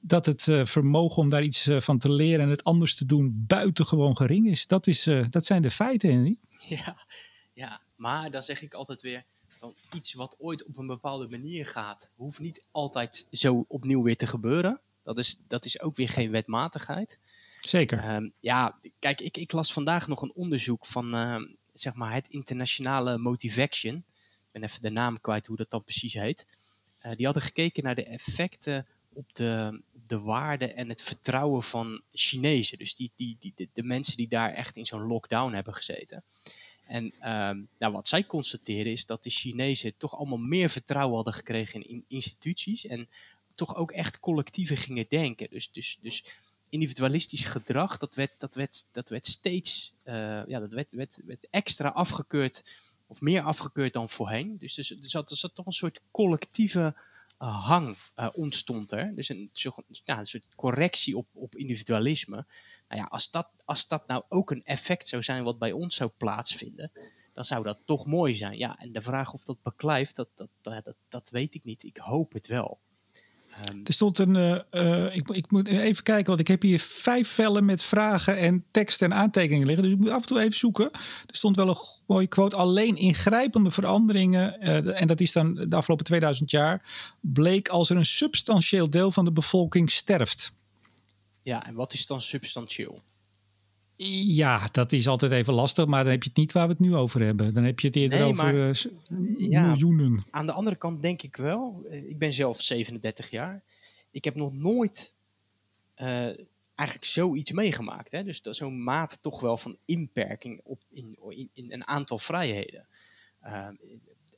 [0.00, 3.04] Dat het uh, vermogen om daar iets uh, van te leren en het anders te
[3.04, 4.66] doen buitengewoon gering is.
[4.66, 6.36] Dat, is, dat zijn de feiten, Henry.
[6.68, 7.06] Ja,
[7.52, 11.66] ja, maar dan zeg ik altijd weer, van iets wat ooit op een bepaalde manier
[11.66, 14.80] gaat, hoeft niet altijd zo opnieuw weer te gebeuren.
[15.02, 17.18] Dat is, dat is ook weer geen wetmatigheid.
[17.60, 17.98] Zeker.
[17.98, 22.28] Ehm, ja, kijk, ik, ik las vandaag nog een onderzoek van ehm, zeg maar het
[22.28, 23.96] internationale Motivaction.
[23.96, 26.46] Ik ben even de naam kwijt hoe dat dan precies heet.
[27.00, 32.02] Eh, die hadden gekeken naar de effecten op de, de waarde en het vertrouwen van
[32.12, 32.78] Chinezen.
[32.78, 36.24] Dus die, die, die, de, de mensen die daar echt in zo'n lockdown hebben gezeten.
[36.86, 41.34] En ehm, nou, wat zij constateren is dat de Chinezen toch allemaal meer vertrouwen hadden
[41.34, 42.86] gekregen in instituties.
[42.86, 43.08] En
[43.66, 45.50] toch ook echt collectiever gingen denken.
[45.50, 46.24] Dus, dus, dus
[46.68, 51.46] individualistisch gedrag, dat werd, dat werd, dat werd steeds uh, ja, dat werd, werd, werd
[51.50, 52.80] extra afgekeurd.
[53.06, 54.58] Of meer afgekeurd dan voorheen.
[54.58, 56.94] Dus, dus, dus er zat toch een soort collectieve
[57.38, 59.14] uh, hang uh, ontstond er.
[59.14, 59.50] Dus een,
[60.04, 62.46] ja, een soort correctie op, op individualisme.
[62.88, 65.96] Nou ja, als dat, als dat nou ook een effect zou zijn wat bij ons
[65.96, 66.92] zou plaatsvinden,
[67.32, 68.58] dan zou dat toch mooi zijn.
[68.58, 71.82] Ja, en de vraag of dat beklijft, dat, dat, dat, dat weet ik niet.
[71.82, 72.80] Ik hoop het wel.
[73.70, 74.34] Um, er stond een.
[74.34, 78.38] Uh, uh, ik, ik, moet even kijken, want ik heb hier vijf vellen met vragen
[78.38, 79.84] en tekst en aantekeningen liggen.
[79.84, 80.90] Dus ik moet af en toe even zoeken.
[80.92, 82.56] Er stond wel een mooie quote.
[82.56, 86.82] Alleen ingrijpende veranderingen, uh, en dat is dan de afgelopen 2000 jaar,
[87.20, 90.54] bleek als er een substantieel deel van de bevolking sterft.
[91.42, 93.02] Ja, en wat is dan substantieel?
[93.96, 96.80] Ja, dat is altijd even lastig, maar dan heb je het niet waar we het
[96.80, 97.54] nu over hebben.
[97.54, 98.84] Dan heb je het eerder nee, over maar,
[99.36, 100.22] ja, miljoenen.
[100.30, 103.62] Aan de andere kant denk ik wel, ik ben zelf 37 jaar.
[104.10, 105.14] Ik heb nog nooit
[106.00, 106.06] uh,
[106.74, 108.12] eigenlijk zoiets meegemaakt.
[108.12, 108.24] Hè?
[108.24, 112.86] Dus zo'n maat toch wel van inperking op in, in, in een aantal vrijheden.
[113.44, 113.68] Uh,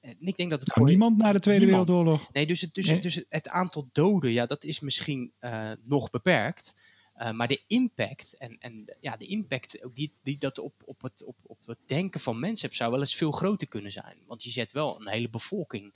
[0.05, 1.89] en ik denk dat het nou, voor niemand na de Tweede niemand.
[1.89, 2.33] Wereldoorlog.
[2.33, 3.01] Nee, dus het, dus, nee.
[3.01, 6.75] dus het aantal doden, ja, dat is misschien uh, nog beperkt.
[7.17, 11.25] Uh, maar de impact en, en ja, de impact die, die dat op, op, het,
[11.25, 14.19] op, op het denken van mensen hebt, zou wel eens veel groter kunnen zijn.
[14.27, 15.95] Want je zet wel een hele bevolking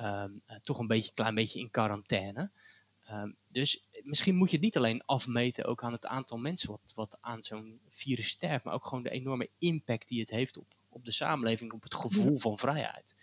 [0.00, 2.50] um, uh, toch een beetje, klein beetje in quarantaine.
[3.10, 6.92] Um, dus misschien moet je het niet alleen afmeten ook aan het aantal mensen wat,
[6.94, 10.74] wat aan zo'n virus sterft, maar ook gewoon de enorme impact die het heeft op,
[10.88, 13.14] op de samenleving, op het gevoel van vrijheid.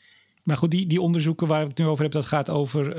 [0.44, 2.98] Maar goed, die, die onderzoeken waar ik het nu over heb, dat gaat over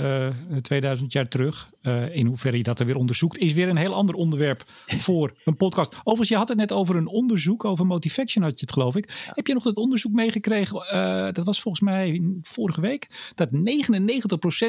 [0.51, 1.71] uh, 2000 jaar terug.
[1.83, 4.63] Uh, in hoeverre je dat er weer onderzoekt, is weer een heel ander onderwerp
[5.07, 5.95] voor een podcast.
[5.95, 9.11] Overigens, je had het net over een onderzoek, over Motivaction had je het geloof ik.
[9.11, 9.31] Ja.
[9.33, 13.53] Heb je nog dat onderzoek meegekregen, uh, dat was volgens mij vorige week, dat 99%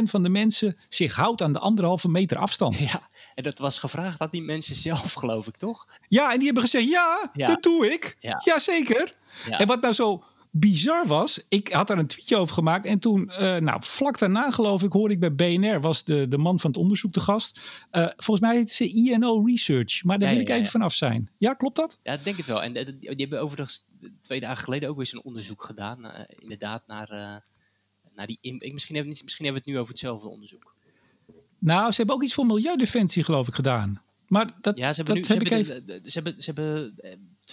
[0.03, 2.79] van de mensen zich houdt aan de anderhalve meter afstand.
[2.79, 3.01] Ja,
[3.35, 5.87] en dat was gevraagd aan die mensen zelf, geloof ik, toch?
[6.07, 7.47] Ja, en die hebben gezegd, ja, ja.
[7.47, 8.17] dat doe ik.
[8.19, 8.41] Ja.
[8.43, 9.13] Jazeker.
[9.49, 9.59] Ja.
[9.59, 10.23] En wat nou zo
[10.55, 12.85] bizar was, ik had daar een tweetje over gemaakt.
[12.85, 16.37] En toen, uh, nou, vlak daarna geloof ik, hoorde ik bij BNR, was de, de
[16.37, 17.59] man van het onderzoek de gast.
[17.91, 20.03] Uh, volgens mij heet ze INO Research.
[20.03, 20.71] Maar daar ja, wil ik ja, even ja.
[20.71, 21.29] vanaf zijn.
[21.37, 21.99] Ja, klopt dat?
[22.03, 22.63] Ja, ik denk het wel.
[22.63, 23.85] En uh, die hebben overigens
[24.21, 26.27] twee dagen geleden ook weer een onderzoek gedaan.
[26.39, 27.43] inderdaad, naar,
[28.15, 28.71] naar die.
[28.73, 30.75] Misschien hebben, misschien hebben we het nu over hetzelfde onderzoek.
[31.59, 34.01] Nou, ze hebben ook iets voor Milieudefensie, geloof ik, gedaan.
[34.27, 35.85] Maar dat, ja, ze hebben, dat nu, ze, hebben even...
[35.85, 36.95] de, ze hebben, ze hebben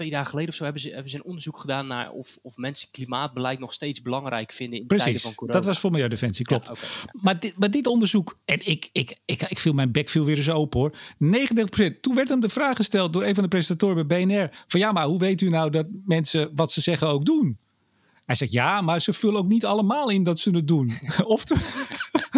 [0.00, 2.56] twee dagen geleden of zo hebben ze, hebben ze een onderzoek gedaan naar of, of
[2.56, 5.58] mensen klimaatbeleid nog steeds belangrijk vinden in Precies, tijden van corona.
[5.58, 6.66] dat was voor Milieudefensie, klopt.
[6.66, 7.20] Ja, okay, ja.
[7.20, 10.36] maar, dit, maar dit onderzoek, en ik, ik, ik, ik viel mijn bek viel weer
[10.36, 10.94] eens open hoor.
[10.94, 12.00] 99%.
[12.00, 14.64] Toen werd hem de vraag gesteld door een van de presentatoren bij BNR.
[14.66, 17.58] Van ja, maar hoe weet u nou dat mensen wat ze zeggen ook doen?
[18.24, 20.92] Hij zegt ja, maar ze vullen ook niet allemaal in dat ze het doen.
[21.24, 21.64] Oftewel,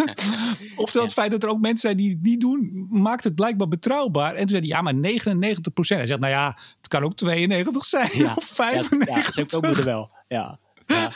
[0.75, 3.67] Oftewel, het feit dat er ook mensen zijn die het niet doen, maakt het blijkbaar
[3.67, 4.31] betrouwbaar.
[4.31, 5.99] En toen zei hij, ja, maar 99 procent.
[5.99, 8.33] Hij zegt, nou ja, het kan ook 92 zijn ja.
[8.35, 9.35] of 95.
[9.35, 10.59] Ja, ook wel, ja.
[10.87, 11.11] Ja.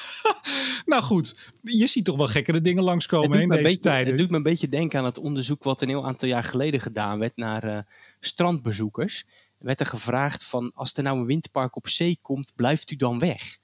[0.86, 4.08] nou goed, je ziet toch wel gekkere dingen langskomen in deze beetje, tijden.
[4.08, 6.80] Het doet me een beetje denken aan het onderzoek wat een heel aantal jaar geleden
[6.80, 7.80] gedaan werd naar uh,
[8.20, 9.26] strandbezoekers.
[9.60, 12.96] Er werd er gevraagd van, als er nou een windpark op zee komt, blijft u
[12.96, 13.58] dan weg?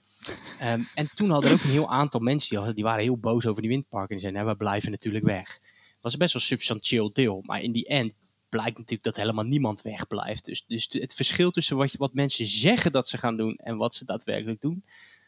[0.61, 3.61] Um, en toen hadden er ook een heel aantal mensen die, waren heel boos over
[3.61, 4.09] die windparken.
[4.09, 5.47] En die zeiden, nou, we blijven natuurlijk weg.
[5.47, 7.41] Dat was best wel substantieel deel.
[7.45, 8.13] Maar in die end
[8.49, 10.45] blijkt natuurlijk dat helemaal niemand wegblijft.
[10.45, 13.95] Dus, dus het verschil tussen wat, wat mensen zeggen dat ze gaan doen en wat
[13.95, 14.83] ze daadwerkelijk doen,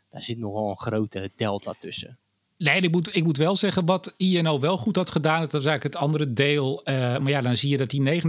[0.10, 2.20] daar zit nogal een grote delta tussen.
[2.66, 5.42] Nee, ik moet, ik moet wel zeggen wat INO wel goed had gedaan.
[5.42, 6.82] Dat was eigenlijk het andere deel.
[6.84, 8.22] Uh, maar ja, dan zie je dat die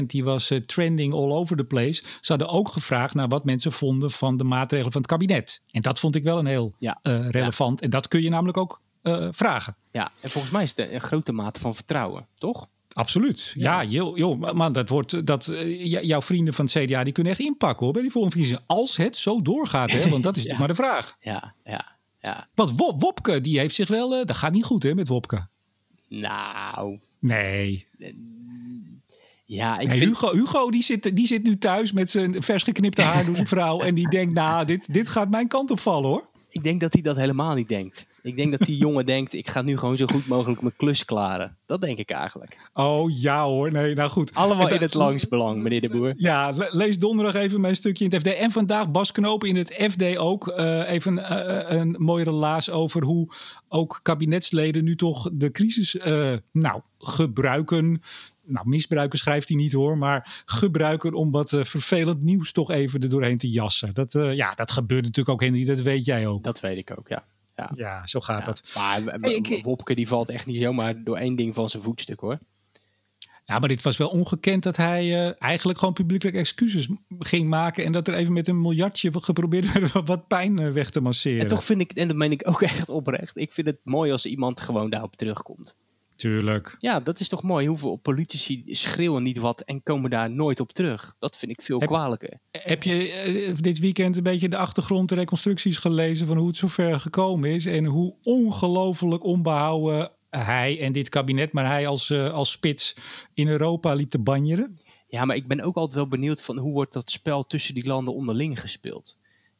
[0.00, 2.02] 99% die was uh, trending all over the place.
[2.20, 5.62] Ze hadden ook gevraagd naar wat mensen vonden van de maatregelen van het kabinet.
[5.70, 6.98] En dat vond ik wel een heel ja.
[7.02, 7.80] uh, relevant.
[7.80, 7.84] Ja.
[7.84, 8.82] En dat kun je namelijk ook
[9.30, 9.76] vragen.
[9.90, 12.66] Ja, en volgens mij is het een grote mate van vertrouwen, toch?
[12.92, 13.52] Absoluut.
[13.56, 17.32] Ja, ja joh, joh, man, dat wordt dat jouw vrienden van het CDA die kunnen
[17.32, 18.68] echt inpakken hoor bij die volgende verkiezingen.
[18.78, 20.08] Als het zo doorgaat, hè?
[20.08, 21.16] Want dat is natuurlijk maar de vraag.
[21.20, 21.93] Ja, ja.
[22.24, 22.48] Ja.
[22.54, 24.18] Want Wop, Wopke, die heeft zich wel...
[24.18, 25.46] Uh, dat gaat niet goed hè, met Wopke.
[26.08, 26.98] Nou...
[27.18, 27.86] Nee.
[29.44, 30.10] Ja, ik nee, vind...
[30.10, 33.48] Hugo, Hugo die, zit, die zit nu thuis met zijn vers geknipte haar door zijn
[33.48, 33.80] vrouw.
[33.80, 36.28] en die denkt, nou, dit, dit gaat mijn kant op vallen hoor.
[36.48, 38.06] Ik denk dat hij dat helemaal niet denkt.
[38.24, 41.04] Ik denk dat die jongen denkt, ik ga nu gewoon zo goed mogelijk mijn klus
[41.04, 41.56] klaren.
[41.66, 42.70] Dat denk ik eigenlijk.
[42.72, 44.34] Oh ja hoor, nee, nou goed.
[44.34, 46.14] Allemaal in het langsbelang, meneer de Boer.
[46.16, 48.34] Ja, lees donderdag even mijn stukje in het FD.
[48.34, 50.52] En vandaag Bas Knopen in het FD ook.
[50.56, 53.28] Uh, even uh, een mooie relaas over hoe
[53.68, 58.00] ook kabinetsleden nu toch de crisis uh, nou, gebruiken
[58.46, 63.00] nou, misbruiken schrijft hij niet hoor, maar gebruiken om wat uh, vervelend nieuws toch even
[63.00, 63.94] er doorheen te jassen.
[63.94, 66.42] Dat, uh, ja, dat gebeurt natuurlijk ook, Henry, dat weet jij ook.
[66.42, 67.24] Dat weet ik ook, ja.
[67.54, 68.44] Ja, ja zo gaat ja.
[68.44, 68.62] dat.
[68.74, 72.20] Maar hey, ik, Wopke die valt echt niet zomaar door één ding van zijn voetstuk
[72.20, 72.38] hoor.
[73.46, 76.88] Ja, maar dit was wel ongekend dat hij uh, eigenlijk gewoon publiekelijk excuses
[77.18, 77.84] ging maken.
[77.84, 81.40] En dat er even met een miljardje geprobeerd werd wat pijn weg te masseren.
[81.40, 84.12] En toch vind ik, en dat meen ik ook echt oprecht, ik vind het mooi
[84.12, 85.76] als iemand gewoon daarop terugkomt.
[86.14, 86.74] Tuurlijk.
[86.78, 87.66] Ja, dat is toch mooi.
[87.66, 91.16] Hoeveel politici schreeuwen niet wat en komen daar nooit op terug.
[91.18, 92.38] Dat vind ik veel heb, kwalijker.
[92.50, 96.56] Heb je uh, dit weekend een beetje de achtergrond, de reconstructies gelezen van hoe het
[96.56, 102.32] zover gekomen is en hoe ongelooflijk onbehouden hij en dit kabinet, maar hij als, uh,
[102.32, 102.96] als spits
[103.34, 104.78] in Europa liep te banjeren?
[105.06, 107.86] Ja, maar ik ben ook altijd wel benieuwd van hoe wordt dat spel tussen die
[107.86, 109.18] landen onderling gespeeld.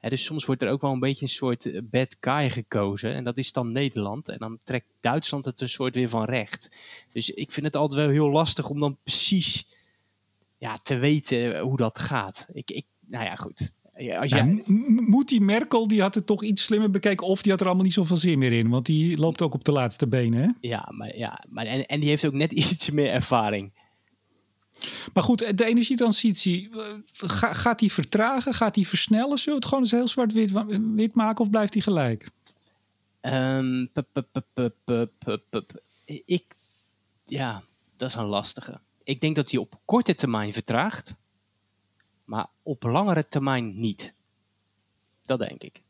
[0.08, 3.14] Dus soms wordt er ook wel een beetje een soort bad guy gekozen.
[3.14, 4.28] En dat is dan Nederland.
[4.28, 6.70] En dan trekt Duitsland het een soort weer van recht.
[7.12, 9.66] Dus ik vind het altijd wel heel lastig om dan precies
[10.58, 12.46] ja, te weten hoe dat gaat.
[12.52, 13.72] Ik, ik, nou ja, goed.
[14.18, 14.42] Als jij...
[14.42, 14.62] nou,
[15.10, 17.26] moet die Merkel, die had het toch iets slimmer bekeken.
[17.26, 18.68] Of die had er allemaal niet zoveel zin meer in.
[18.68, 20.42] Want die loopt ook op de laatste benen.
[20.42, 20.48] Hè?
[20.60, 23.72] Ja, maar, ja maar, en, en die heeft ook net iets meer ervaring.
[25.12, 26.70] Maar goed, de energietransitie,
[27.12, 28.54] gaat die vertragen?
[28.54, 29.38] Gaat die versnellen?
[29.38, 30.52] Zullen we het gewoon eens heel zwart-wit
[30.94, 32.30] wit maken of blijft die gelijk?
[33.20, 33.90] Um,
[36.04, 36.44] ik,
[37.24, 37.62] ja,
[37.96, 38.80] dat is een lastige.
[39.04, 41.14] Ik denk dat die op korte termijn vertraagt,
[42.24, 44.14] maar op langere termijn niet.
[45.26, 45.82] Dat denk ik.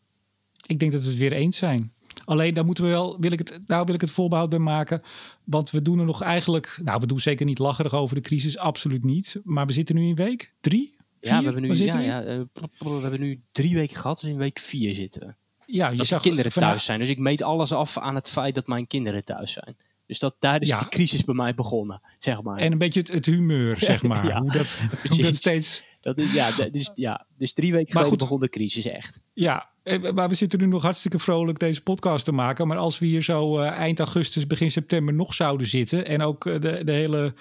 [0.67, 1.93] Ik denk dat we het weer eens zijn.
[2.25, 5.03] Alleen daar moeten we wel, wil ik het, nou wil ik het voorbehoud bij maken.
[5.45, 8.59] Want we doen er nog eigenlijk, nou we doen zeker niet lacherig over de crisis,
[8.59, 9.41] absoluut niet.
[9.45, 11.31] Maar we zitten nu in week drie, vier?
[11.33, 12.41] Ja, we hebben nu, ja, ja, uh,
[12.79, 15.35] we hebben nu drie weken gehad, dus in week vier zitten we.
[15.67, 16.99] Ja, je dat zag de kinderen thuis zijn.
[17.01, 19.77] Dus ik meet alles af aan het feit dat mijn kinderen thuis zijn.
[20.07, 20.79] Dus dat, daar is Ja.
[20.79, 22.59] de crisis bij mij begonnen, zeg maar.
[22.59, 24.27] En een beetje het, het humeur, zeg maar.
[24.27, 25.83] Ja, hoe, dat, hoe dat steeds...
[26.01, 28.29] Dat is, ja, dat- dus, ja, dus drie weken Maar geleden goed.
[28.29, 29.21] begon de crisis echt.
[29.33, 29.67] Ja, eh,
[30.15, 32.67] maar we zitten nu nog hartstikke vrolijk deze podcast te maken.
[32.67, 36.07] Maar als we hier zo eh, eind augustus, begin september nog zouden zitten...
[36.07, 37.35] en ook eh, de, de hele,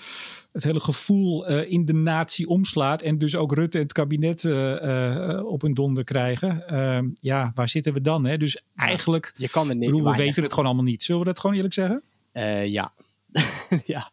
[0.51, 3.01] het hele gevoel eh, in de natie omslaat...
[3.01, 6.67] en dus ook Rutte en het kabinet eh, eh, op hun donder krijgen...
[6.67, 8.25] eh, ja, waar zitten we dan?
[8.25, 8.37] Hè?
[8.37, 9.85] Dus eigenlijk, Je kan er niet.
[9.89, 11.03] bedoel, we weten het gewoon allemaal niet.
[11.03, 12.01] Zullen we dat gewoon eerlijk zeggen?
[12.31, 12.93] Eh, ja.
[13.85, 14.11] ja,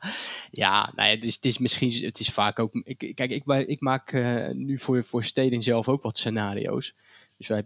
[0.51, 2.75] ja nou ja, het, is, het is misschien, het is vaak ook.
[2.85, 3.31] Ik, kijk,
[3.66, 6.95] ik, maak eh, nu voor, voor steden zelf ook wat scenario's.
[7.38, 7.62] Dus wij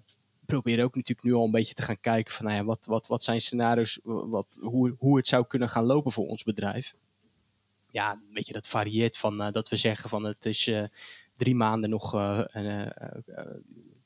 [0.47, 3.07] proberen ook natuurlijk nu al een beetje te gaan kijken van, nou ja, wat, wat,
[3.07, 6.95] wat zijn scenario's, wat, hoe, hoe het zou kunnen gaan lopen voor ons bedrijf.
[7.91, 10.85] Ja, weet je, dat varieert van eh, dat we zeggen van het is eh,
[11.37, 12.87] drie maanden nog eh,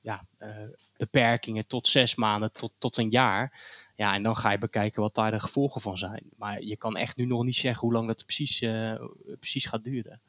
[0.00, 0.26] ja,
[0.96, 3.60] beperkingen tot zes maanden tot, tot een jaar.
[3.96, 6.24] Ja, en dan ga je bekijken wat daar de gevolgen van zijn.
[6.36, 8.58] Maar je kan echt nu nog niet zeggen hoe lang dat precies,
[9.38, 10.20] precies gaat duren.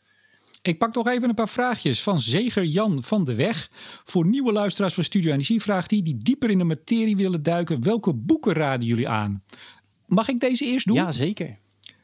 [0.62, 3.70] Ik pak nog even een paar vraagjes van Zeger Jan van de Weg.
[4.04, 6.02] Voor nieuwe luisteraars van Studio Energie vraagt hij...
[6.02, 7.84] die dieper in de materie willen duiken...
[7.84, 9.44] welke boeken raden jullie aan?
[10.08, 10.96] Mag ik deze eerst doen?
[10.96, 11.58] Ja, zeker.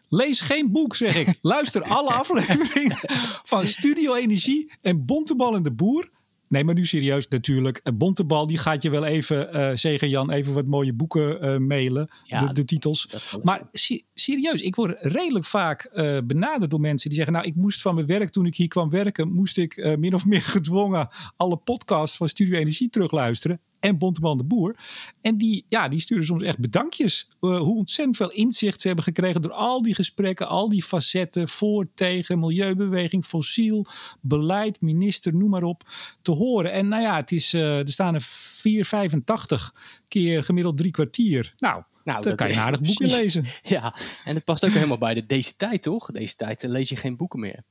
[0.09, 1.37] Lees geen boek, zeg ik.
[1.41, 2.97] Luister alle afleveringen
[3.43, 6.09] van Studio Energie en Bontebal en de Boer.
[6.47, 7.79] Nee, maar nu serieus natuurlijk.
[7.83, 11.57] Eh, Bontebal die gaat je wel even, eh Zeger Jan, even wat mooie boeken eh,
[11.57, 12.09] mailen.
[12.23, 13.07] Ja, de, de titels.
[13.41, 15.89] Maar se- serieus, ik word redelijk vaak
[16.25, 17.35] benaderd door mensen die zeggen...
[17.35, 19.31] nou, ik moest van mijn werk, toen ik hier kwam werken...
[19.31, 23.59] moest ik min of meer gedwongen alle podcasts van Studio Energie terugluisteren.
[23.85, 24.77] En Bonteman de Boer.
[25.21, 27.27] En die, ja, die sturen soms echt bedankjes.
[27.39, 29.41] eh, hoe ontzettend veel inzicht ze hebben gekregen...
[29.41, 31.47] door al die gesprekken, al die facetten...
[31.47, 33.85] voor, tegen, milieubeweging, fossiel,
[34.21, 35.83] beleid, minister, noem maar op...
[36.21, 36.71] te horen.
[36.71, 39.71] En nou ja, het is, eh, er staan er 4,85
[40.07, 41.53] keer gemiddeld drie kwartier.
[41.57, 43.45] Nou, Nou, dan dat- kan je een aardig boekje lezen.
[43.63, 43.95] Ja,
[44.25, 46.11] en het past ook helemaal bij de, deze tijd, toch?
[46.11, 47.63] Deze tijd eh, lees je geen boeken meer.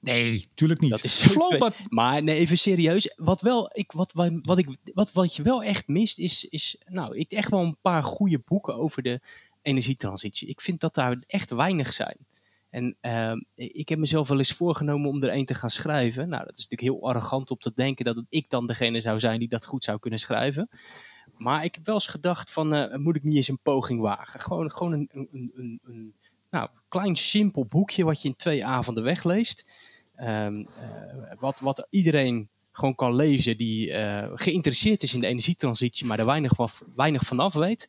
[0.00, 0.90] Nee, tuurlijk niet.
[0.90, 3.14] Dat is Flowbad, Maar nee, even serieus.
[3.16, 6.82] Wat, wel, ik, wat, wat, wat, ik, wat, wat je wel echt mist, is, is
[6.84, 9.20] nou, ik, echt wel een paar goede boeken over de
[9.62, 10.48] energietransitie.
[10.48, 12.16] Ik vind dat daar echt weinig zijn.
[12.70, 16.28] En ehm, ik heb mezelf wel eens voorgenomen om er een te gaan schrijven.
[16.28, 19.38] Nou, dat is natuurlijk heel arrogant om te denken dat ik dan degene zou zijn
[19.38, 20.68] die dat goed zou kunnen schrijven.
[21.36, 24.40] Maar ik heb wel eens gedacht van, eh, moet ik niet eens een poging wagen?
[24.40, 26.14] Gewoon, gewoon een, een, een, een
[26.50, 29.72] nou, klein simpel boekje wat je in twee avonden wegleest.
[30.20, 36.06] Ehm, eh, wat, wat iedereen gewoon kan lezen die eh, geïnteresseerd is in de energietransitie,
[36.06, 37.86] maar er weinig, van, weinig vanaf weet.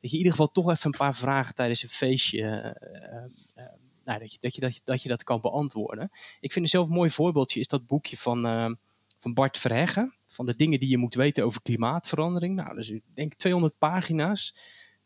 [0.00, 2.42] dat je in ieder geval toch even een paar vragen tijdens een feestje.
[4.04, 6.10] nou, dat, je, dat, je, dat, je, dat je dat kan beantwoorden.
[6.40, 8.42] Ik vind zelf een mooi voorbeeldje is dat boekje van,
[9.18, 10.14] van Bart Verheggen.
[10.26, 12.56] Van de dingen die je moet weten over klimaatverandering.
[12.56, 14.56] Nou, dus ik denk 200 pagina's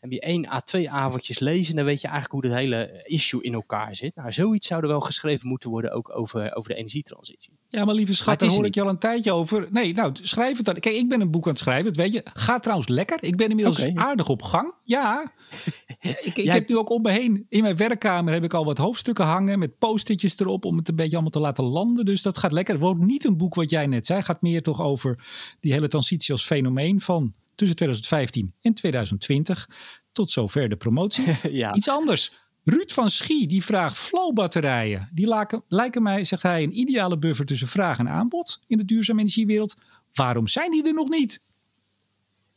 [0.01, 3.43] heb je één à twee avondjes lezen, dan weet je eigenlijk hoe het hele issue
[3.43, 4.15] in elkaar zit.
[4.15, 7.53] Nou, zoiets zou er wel geschreven moeten worden ook over, over de energietransitie.
[7.69, 9.69] Ja, maar lieve schat, daar hoor ik je al een tijdje over.
[9.71, 10.75] Nee, nou, schrijf het dan.
[10.75, 12.21] Kijk, ik ben een boek aan het schrijven, dat weet je.
[12.33, 13.25] Gaat trouwens lekker.
[13.25, 14.75] Ik ben inmiddels aardig op gang.
[14.85, 15.33] Ja,
[16.01, 18.79] ik, ik heb nu ook om me heen, in mijn werkkamer heb ik al wat
[18.79, 22.05] hoofdstukken hangen met post-itjes erop om het een beetje allemaal te laten landen.
[22.05, 22.75] Dus dat gaat lekker.
[22.75, 24.19] Het wordt niet een boek wat jij net zei.
[24.19, 25.25] Het gaat meer toch over
[25.61, 29.68] die hele transitie als fenomeen van tussen 2015 en 2020.
[30.12, 31.25] Tot zover de promotie.
[31.51, 31.75] ja.
[31.75, 32.33] Iets anders.
[32.64, 35.09] Ruud van Schie die vraagt flowbatterijen.
[35.12, 38.85] Die lijken, lijken mij, zegt hij, een ideale buffer tussen vraag en aanbod in de
[38.85, 39.75] duurzame energiewereld.
[40.12, 41.42] Waarom zijn die er nog niet?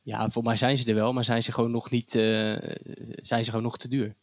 [0.02, 2.56] Ja, voor mij zijn ze er wel, maar zijn ze gewoon nog niet, uh,
[3.16, 4.16] zijn ze gewoon nog te duur.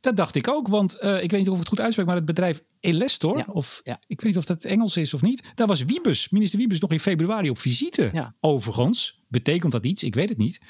[0.00, 2.16] Dat dacht ik ook, want uh, ik weet niet of ik het goed uitspreek, maar
[2.16, 5.84] het bedrijf Elestor, of ik weet niet of dat Engels is of niet, daar was
[5.84, 8.10] Wiebes, minister Wiebes, nog in februari op visite.
[8.12, 8.34] Ja.
[8.40, 10.02] Overigens, betekent dat iets?
[10.02, 10.60] Ik weet het niet.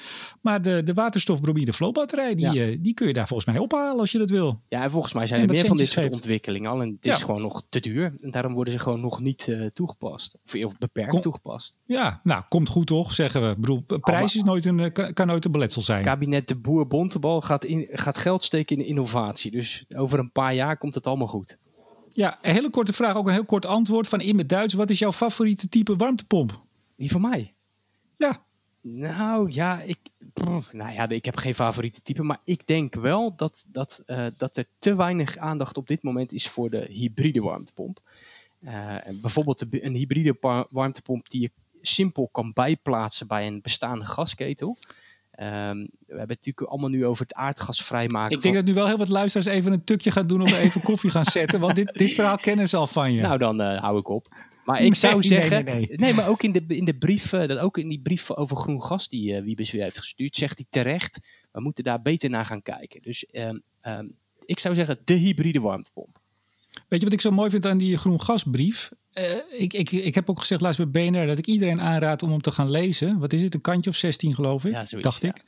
[0.41, 4.11] Maar de, de waterstofbromide flowbatterij, die, uh, die kun je daar volgens mij ophalen als
[4.11, 4.61] je dat wil.
[4.69, 6.81] Ja, en volgens mij zijn er meer van dit soort ontwikkelingen al.
[6.81, 8.13] En het is gewoon nog te duur.
[8.19, 10.37] En daarom worden ze gewoon nog niet uh, toegepast.
[10.63, 11.77] Of, beperkt toegepast.
[11.85, 13.49] Ja, nou, komt goed toch, zeggen we.
[13.49, 16.03] Ik bedoel, prijs is nooit een, kan, nooit een beletsel zijn.
[16.03, 19.51] Kabinet De Boer Bontebal gaat, in, gaat geld steken in innovatie.
[19.51, 21.57] Dus over een paar jaar komt het allemaal goed.
[22.09, 24.73] Ja, een hele korte vraag, ook een heel kort antwoord van in het Duits.
[24.73, 26.63] Wat is jouw favoriete type warmtepomp?
[26.95, 27.55] Die van mij?
[28.17, 28.45] Ja.
[28.95, 29.97] Nou ja, ik,
[30.71, 34.57] nou ja, ik heb geen favoriete type, maar ik denk wel dat, dat, uh, dat
[34.57, 37.99] er te weinig aandacht op dit moment is voor de hybride warmtepomp.
[38.61, 44.77] Uh, bijvoorbeeld een hybride warmtepomp die je simpel kan bijplaatsen bij een bestaande gasketel.
[45.39, 48.35] Um, we hebben het natuurlijk allemaal nu over het aardgas vrijmaken.
[48.35, 50.81] Ik denk dat nu wel heel wat luisteraars even een tukje gaan doen of even
[50.91, 51.59] koffie gaan zetten.
[51.59, 53.21] Want dit, dit verhaal kennen ze al van je.
[53.21, 54.35] Nou, dan uh, hou ik op.
[54.67, 57.47] Maar ik zou zeggen, nee, nee, nee, maar ook in de, in de brief, uh,
[57.47, 60.57] dat ook in die brief over groen gas die uh, Wiebes weer heeft gestuurd, zegt
[60.57, 61.19] hij terecht,
[61.51, 63.01] we moeten daar beter naar gaan kijken.
[63.01, 66.19] Dus um, um, ik zou zeggen, de hybride warmtepomp.
[66.87, 68.91] Weet je wat ik zo mooi vind aan die groen gasbrief?
[69.13, 72.29] Uh, ik, ik, ik heb ook gezegd laatst bij BNR dat ik iedereen aanraad om
[72.29, 73.19] hem te gaan lezen.
[73.19, 74.71] Wat is het, een kantje of 16 geloof ik?
[74.71, 75.29] Ja, zoiets, dacht ja.
[75.29, 75.43] ik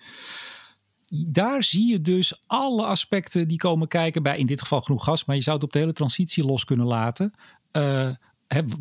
[1.09, 5.25] daar zie je dus alle aspecten die komen kijken bij in dit geval groen gas,
[5.25, 7.33] maar je zou het op de hele transitie los kunnen laten.
[7.71, 8.11] Uh,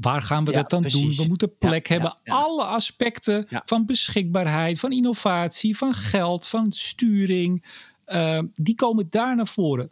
[0.01, 1.15] waar gaan we dat dan doen?
[1.17, 2.21] We moeten plek hebben.
[2.25, 7.65] Alle aspecten van beschikbaarheid, van innovatie, van geld, van sturing.
[8.07, 9.91] Uh, die komen daar naar voren.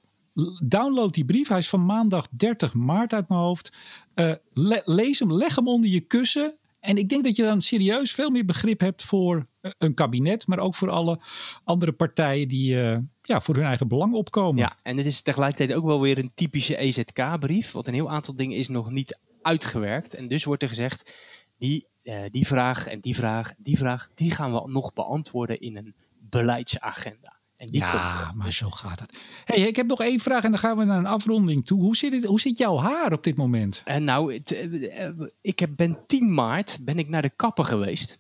[0.65, 1.49] Download die brief.
[1.49, 3.77] Hij is van maandag 30 maart uit mijn hoofd.
[4.15, 6.59] Uh, le lees hem, leg hem onder je kussen.
[6.81, 9.47] En ik denk dat je dan serieus veel meer begrip hebt voor
[9.79, 11.21] een kabinet, maar ook voor alle
[11.65, 14.63] andere partijen die uh, ja, voor hun eigen belang opkomen.
[14.63, 18.37] Ja, en het is tegelijkertijd ook wel weer een typische EZK-brief, want een heel aantal
[18.37, 20.15] dingen is nog niet uitgewerkt.
[20.15, 21.15] En dus wordt er gezegd,
[21.59, 25.61] die, uh, die vraag en die vraag en die vraag, die gaan we nog beantwoorden
[25.61, 27.35] in een beleidsagenda.
[27.57, 29.19] En die ja, maar zo gaat het.
[29.45, 31.81] Hey, ik heb nog één vraag en dan gaan we naar een afronding toe.
[31.81, 33.83] Hoe zit, het, hoe zit jouw haar op dit moment?
[33.85, 38.19] En nou, het, uh, ik heb, ben 10 maart ben ik naar de kapper geweest.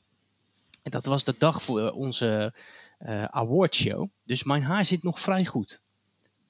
[0.82, 2.54] En dat was de dag voor onze
[3.06, 4.08] uh, awardshow.
[4.24, 5.82] Dus mijn haar zit nog vrij goed.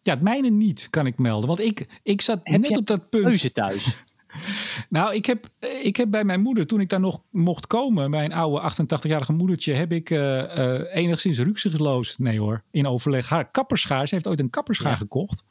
[0.02, 1.48] Ja, het mijne niet, kan ik melden.
[1.48, 3.54] Want ik, ik zat heb net op dat punt.
[3.54, 4.04] thuis?
[4.88, 5.48] Nou, ik heb,
[5.82, 9.72] ik heb bij mijn moeder, toen ik daar nog mocht komen, mijn oude 88-jarige moedertje,
[9.72, 14.08] heb ik uh, uh, enigszins rukzichtloos, nee hoor, in overleg, haar kapperschaar.
[14.08, 14.96] Ze heeft ooit een kapperschaar ja.
[14.96, 15.44] gekocht.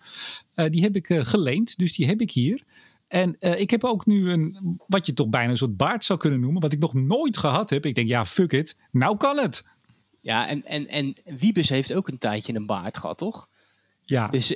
[0.56, 2.63] Uh, die heb ik geleend, dus die heb ik hier.
[3.08, 6.39] En ik heb ook nu een, wat je toch bijna een soort baard zou kunnen
[6.39, 7.86] noemen, wat ik nog nooit gehad heb.
[7.86, 9.67] Ik denk, ja, fuck it, nou kan het.
[10.21, 13.50] Ja, en, en, en Wiebes heeft ook een tijdje een baard gehad, toch?
[14.08, 14.54] Ja, dus,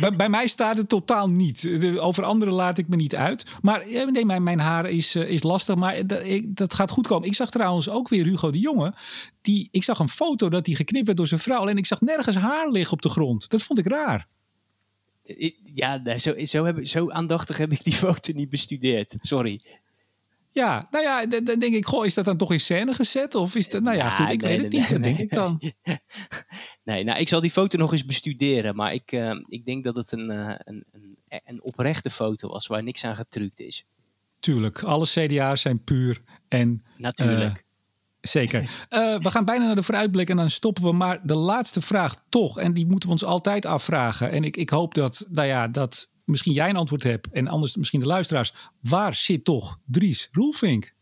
[0.00, 1.68] bij, bij, mij staat het totaal niet.
[1.98, 3.44] Over anderen laat ik me niet uit.
[3.62, 7.28] Maar nee, mijn, mijn haar is, is lastig, maar dat, ik, dat gaat goed komen.
[7.28, 8.94] Ik zag trouwens ook weer Hugo de Jonge.
[9.40, 11.66] Die, ik zag een foto dat hij geknipt werd door zijn vrouw.
[11.66, 13.48] En ik zag nergens haar liggen op de grond.
[13.48, 14.26] Dat vond ik raar.
[15.74, 19.16] Ja, zo, zo, heb, zo aandachtig heb ik die foto niet bestudeerd.
[19.20, 19.60] Sorry.
[20.52, 23.34] Ja, nou ja, dan denk ik, goh, is dat dan toch in scène gezet?
[23.34, 25.60] Of is dat, nou ja, goed, ik weet het niet, dat denk ik dan.
[26.86, 29.96] Nee, nou, ik zal die foto nog eens bestuderen, maar ik, uh, ik denk dat
[29.96, 33.84] het een, uh, een, een, een, oprechte foto was waar niks aan getrukt is.
[34.40, 36.82] Tuurlijk, alle CDA's zijn puur en...
[36.98, 37.56] Natuurlijk.
[37.56, 37.62] Uh,
[38.20, 38.60] zeker.
[39.22, 40.92] we gaan bijna naar de vooruitblik en dan stoppen we.
[40.92, 44.30] Maar de laatste vraag toch, en die moeten we ons altijd afvragen.
[44.30, 47.76] En ik, ik hoop dat, nou ja, dat misschien jij een antwoord hebt en anders
[47.76, 48.52] misschien de luisteraars.
[48.80, 50.94] Waar zit toch Dries Roelvink?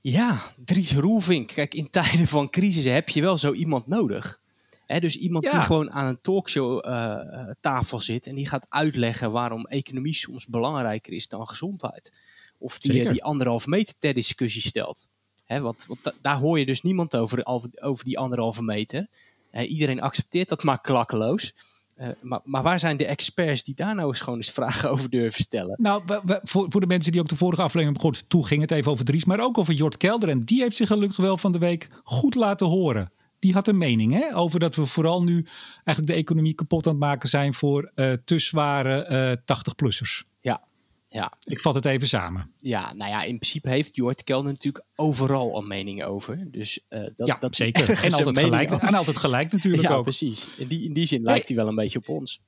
[0.00, 1.52] Ja, Dries Roelvink.
[1.52, 4.44] Kijk, in tijden van crisis heb je wel zo iemand nodig.
[4.86, 7.18] Dus iemand die gewoon aan een talkshow uh,
[7.60, 12.12] tafel zit en die gaat uitleggen waarom economie soms belangrijker is dan gezondheid.
[12.58, 15.06] Of die, die anderhalve meter ter discussie stelt.
[15.44, 17.46] Hè, want, want daar hoor je dus niemand over,
[17.80, 19.08] over die anderhalve meter.
[19.52, 21.52] iedereen accepteert dat maar klakkeloos.
[22.00, 25.10] Uh, maar, maar, waar zijn de experts die daar nou eens gewoon eens vragen over
[25.10, 25.76] durven stellen?
[25.78, 28.60] Nou, we, voor, voor de mensen die ook de vorige aflevering hebben gehoord, toen ging
[28.60, 30.28] het even over Dries, maar ook over Jort Kelder.
[30.28, 33.12] En die heeft zich gelukkig wel van de week goed laten horen.
[33.38, 36.92] Die had een mening hè, over dat we vooral nu eigenlijk de economie kapot aan
[36.92, 40.22] het maken zijn voor uh, te zware uh, eh, 80-plussers.
[40.40, 40.62] Ja,
[41.08, 41.32] ja.
[41.44, 42.52] Ik vat het even samen.
[42.58, 46.50] Ja, nou ja, in principe heeft Jort Kelder natuurlijk overal een mening over.
[46.50, 47.90] Dus, uh, dat, ja, dat zeker.
[48.04, 50.02] En altijd, gelijk, en altijd gelijk natuurlijk ja, ook.
[50.02, 50.48] precies.
[50.56, 52.40] In die, in die zin lijkt hij wel een beetje op ons.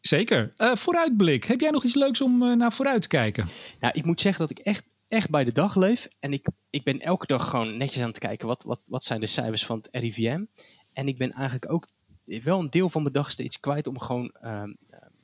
[0.00, 0.52] Zeker.
[0.56, 1.44] Uh, vooruitblik.
[1.44, 3.48] Heb jij nog iets leuks om uh, naar vooruit te kijken?
[3.80, 6.08] Nou, ik moet zeggen dat ik echt, echt bij de dag leef.
[6.20, 8.48] En ik, ik ben elke dag gewoon netjes aan het kijken.
[8.48, 10.44] Wat, wat, wat zijn de cijfers van het RIVM?
[10.92, 11.88] En ik ben eigenlijk ook
[12.24, 14.62] wel een deel van mijn dag steeds kwijt om gewoon uh,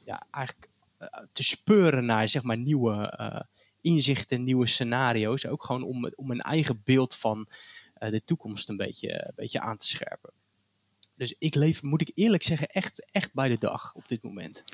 [0.03, 0.68] ja, eigenlijk
[0.99, 3.41] eh, te speuren naar zeg maar, nieuwe eh,
[3.80, 5.47] inzichten, nieuwe scenario's.
[5.47, 7.49] Ook gewoon om, om een eigen beeld van
[7.95, 10.32] eh, de toekomst een beetje, een beetje aan te scherpen.
[11.14, 14.64] Dus ik leef, moet ik eerlijk zeggen, echt, echt bij de dag op dit moment.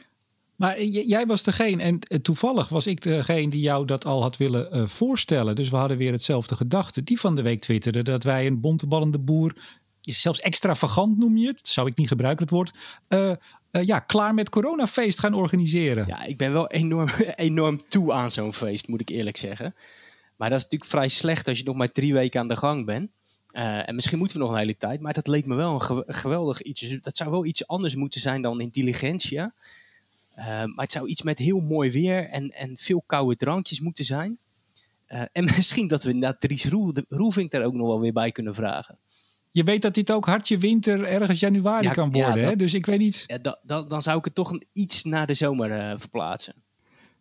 [0.57, 4.89] Maar jij was degene, en toevallig was ik degene die jou dat al had willen
[4.89, 5.55] voorstellen.
[5.55, 7.03] Dus we hadden weer hetzelfde gedachte.
[7.03, 9.53] Die van de week twitterde dat wij een bonteballende boer,
[10.01, 12.73] zelfs extravagant noem je het, zou ik niet gebruiken het woord,
[13.71, 16.05] ja, klaar met coronafeest gaan organiseren.
[16.07, 19.75] Ja, ik ben wel enorm, enorm toe aan zo'n feest, moet ik eerlijk zeggen.
[20.37, 22.85] Maar dat is natuurlijk vrij slecht als je nog maar drie weken aan de gang
[22.85, 23.11] bent.
[23.53, 26.63] En misschien moeten we nog een hele tijd, maar dat leek me wel een geweldig
[26.63, 26.81] iets.
[26.81, 29.55] Dus dat zou wel iets anders moeten zijn dan Intelligentia.
[30.39, 34.05] Uh, maar het zou iets met heel mooi weer en, en veel koude drankjes moeten
[34.05, 34.39] zijn.
[35.09, 36.69] Uh, en misschien dat we na Dries
[37.09, 38.99] Roelvink daar ook nog wel weer bij kunnen vragen
[39.57, 42.45] je weet dat dit ook hartje winter ergens januari kan worden.
[42.45, 42.57] hè?
[42.57, 43.25] Dus ik weet niet.
[43.27, 46.55] Ja, dan, dan zou ik het toch een, iets naar de zomer uh, verplaatsen.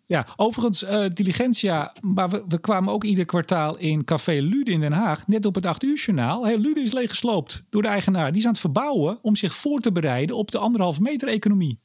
[0.05, 4.79] Ja, overigens, uh, Diligentia, maar we, we, kwamen ook ieder kwartaal in Café Lude in
[4.79, 6.45] Den Haag, net op het 8 uur journaal.
[6.45, 8.31] Hey, Lude is leeggesloopt door de eigenaar.
[8.31, 11.79] Die is aan het verbouwen om zich voor te bereiden op de anderhalve meter economie.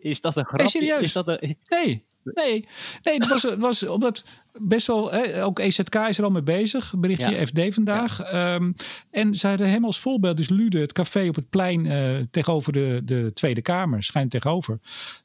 [0.00, 0.62] Is dat een grapje?
[0.62, 1.02] Hey, serieus?
[1.02, 1.56] Is dat een...
[1.68, 2.04] Nee,
[2.42, 2.68] nee,
[3.02, 4.24] nee, het was, was omdat
[4.60, 6.94] best wel, hè, ook EZK is er al mee bezig.
[6.98, 8.20] Berichtje FD vandaag.
[8.20, 8.72] Ehm,
[9.10, 12.72] en ze hadden hem als voorbeeld, dus Lude, het café op het plein uh, tegenover
[12.72, 14.78] de, de Tweede Kamer, schijnt tegenover.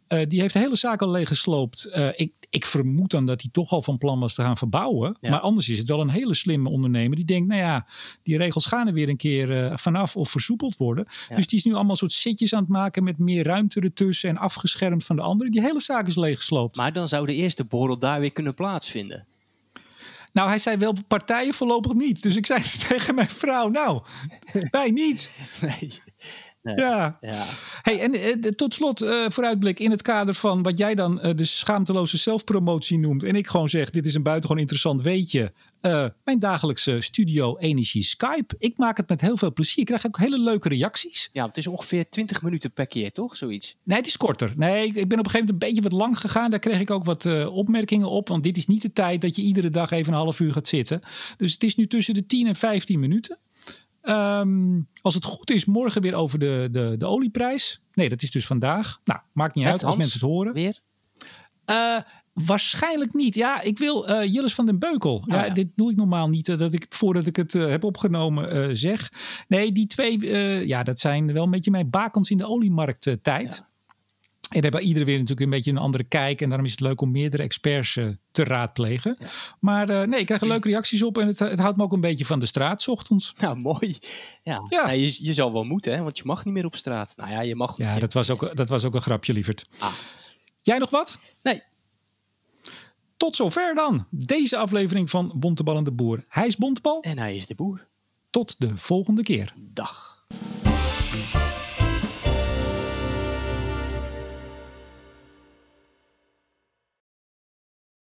[0.10, 1.90] Uh, die heeft de hele zaak al leeggesloopt.
[1.94, 5.18] Uh, ik, ik vermoed dan dat hij toch al van plan was te gaan verbouwen.
[5.22, 7.16] Maar anders is het wel een hele slimme ondernemer.
[7.16, 7.88] Die denkt, nou ja,
[8.24, 11.08] die regels gaan er weer een keer vanaf of versoepeld worden.
[11.36, 14.38] Dus die is nu allemaal soort zitjes aan het maken met meer ruimte ertussen en
[14.38, 15.52] afgeschermd van de anderen.
[15.52, 16.78] Die hele zaak is leeggesloopt.
[16.78, 19.26] Maar dan zou de eerste borrel daar weer kunnen plaatsvinden.
[20.38, 22.22] Nou, hij zei wel partijen voorlopig niet.
[22.22, 24.02] Dus ik zei tegen mijn vrouw, nou,
[24.72, 25.32] wij niet.
[25.62, 26.02] Nee.
[26.76, 27.18] Ja.
[27.22, 27.44] ja.
[27.82, 31.34] Hey, en eh, tot slot uh, vooruitblik in het kader van wat jij dan uh,
[31.36, 33.24] de schaamteloze zelfpromotie noemt.
[33.24, 35.54] En ik gewoon zeg, dit is een buitengewoon interessant weetje.
[36.24, 38.56] mijn dagelijkse studio Energie Skype.
[38.58, 39.80] Ik maak het met heel veel plezier.
[39.80, 41.30] Ik krijg ook hele leuke reacties.
[41.34, 43.38] Ja, het is ongeveer 20 minuten per keer, toch?
[43.38, 43.76] Zoiets.
[43.84, 44.54] Nee, het is korter.
[44.56, 46.50] Nee, ik ben op een gegeven moment een beetje wat lang gegaan.
[46.50, 48.28] Daar kreeg ik ook wat opmerkingen op.
[48.28, 50.68] Want dit is niet de tijd dat je iedere dag even een half uur gaat
[50.68, 51.02] zitten.
[51.38, 53.40] Dus het is nu tussen de 10 en 15 minuten.
[54.10, 57.82] Um, als het goed is, morgen weer over de, de, de olieprijs.
[57.94, 59.00] Nee, dat is dus vandaag.
[59.04, 60.54] Nou, maakt niet uit als mensen het horen.
[60.54, 60.80] Weer?
[61.66, 61.98] Uh,
[62.34, 63.36] waarschijnlijk niet.
[63.36, 65.16] Ja, ik wil uh, Jillis van den Beukel.
[65.16, 68.78] Oh, ja, Dit doe ik normaal niet, uh, dat ik voordat ik het heb opgenomen
[68.78, 69.12] zeg.
[69.48, 70.20] Nee, die twee,
[70.68, 73.56] ja, dat zijn wel een beetje mijn bakens in de oliemarkt tijd.
[73.56, 73.67] Ja.
[74.50, 76.42] En hebben iedereen weer natuurlijk een beetje een andere kijk.
[76.42, 79.18] En daarom is het leuk om meerdere experts uh, te raadplegen.
[79.60, 81.18] Maar uh, nee, ik krijg er leuke reacties op.
[81.18, 83.34] En het, het, houdt me ook een beetje van de straat, s ochtends.
[83.38, 83.98] Nou, mooi.
[84.44, 84.86] Ja, ja.
[84.86, 86.02] Nou, je, je zal wel moeten, hè?
[86.02, 87.14] want je mag niet meer op straat.
[87.18, 87.78] Nou ja, je mag.
[87.78, 89.66] Ja, dat was, ook, dat was ook een grapje, lieverd.
[89.80, 89.94] Ah.
[90.62, 91.18] Jij nog wat?
[91.44, 91.64] Nee.
[93.18, 94.08] Tot zover dan.
[94.10, 96.24] Deze aflevering van Bontebal en de Boer.
[96.28, 97.02] Hij is Bontebal.
[97.02, 97.88] En hij is de boer.
[98.30, 99.54] Tot de volgende keer.
[99.58, 100.26] Dag.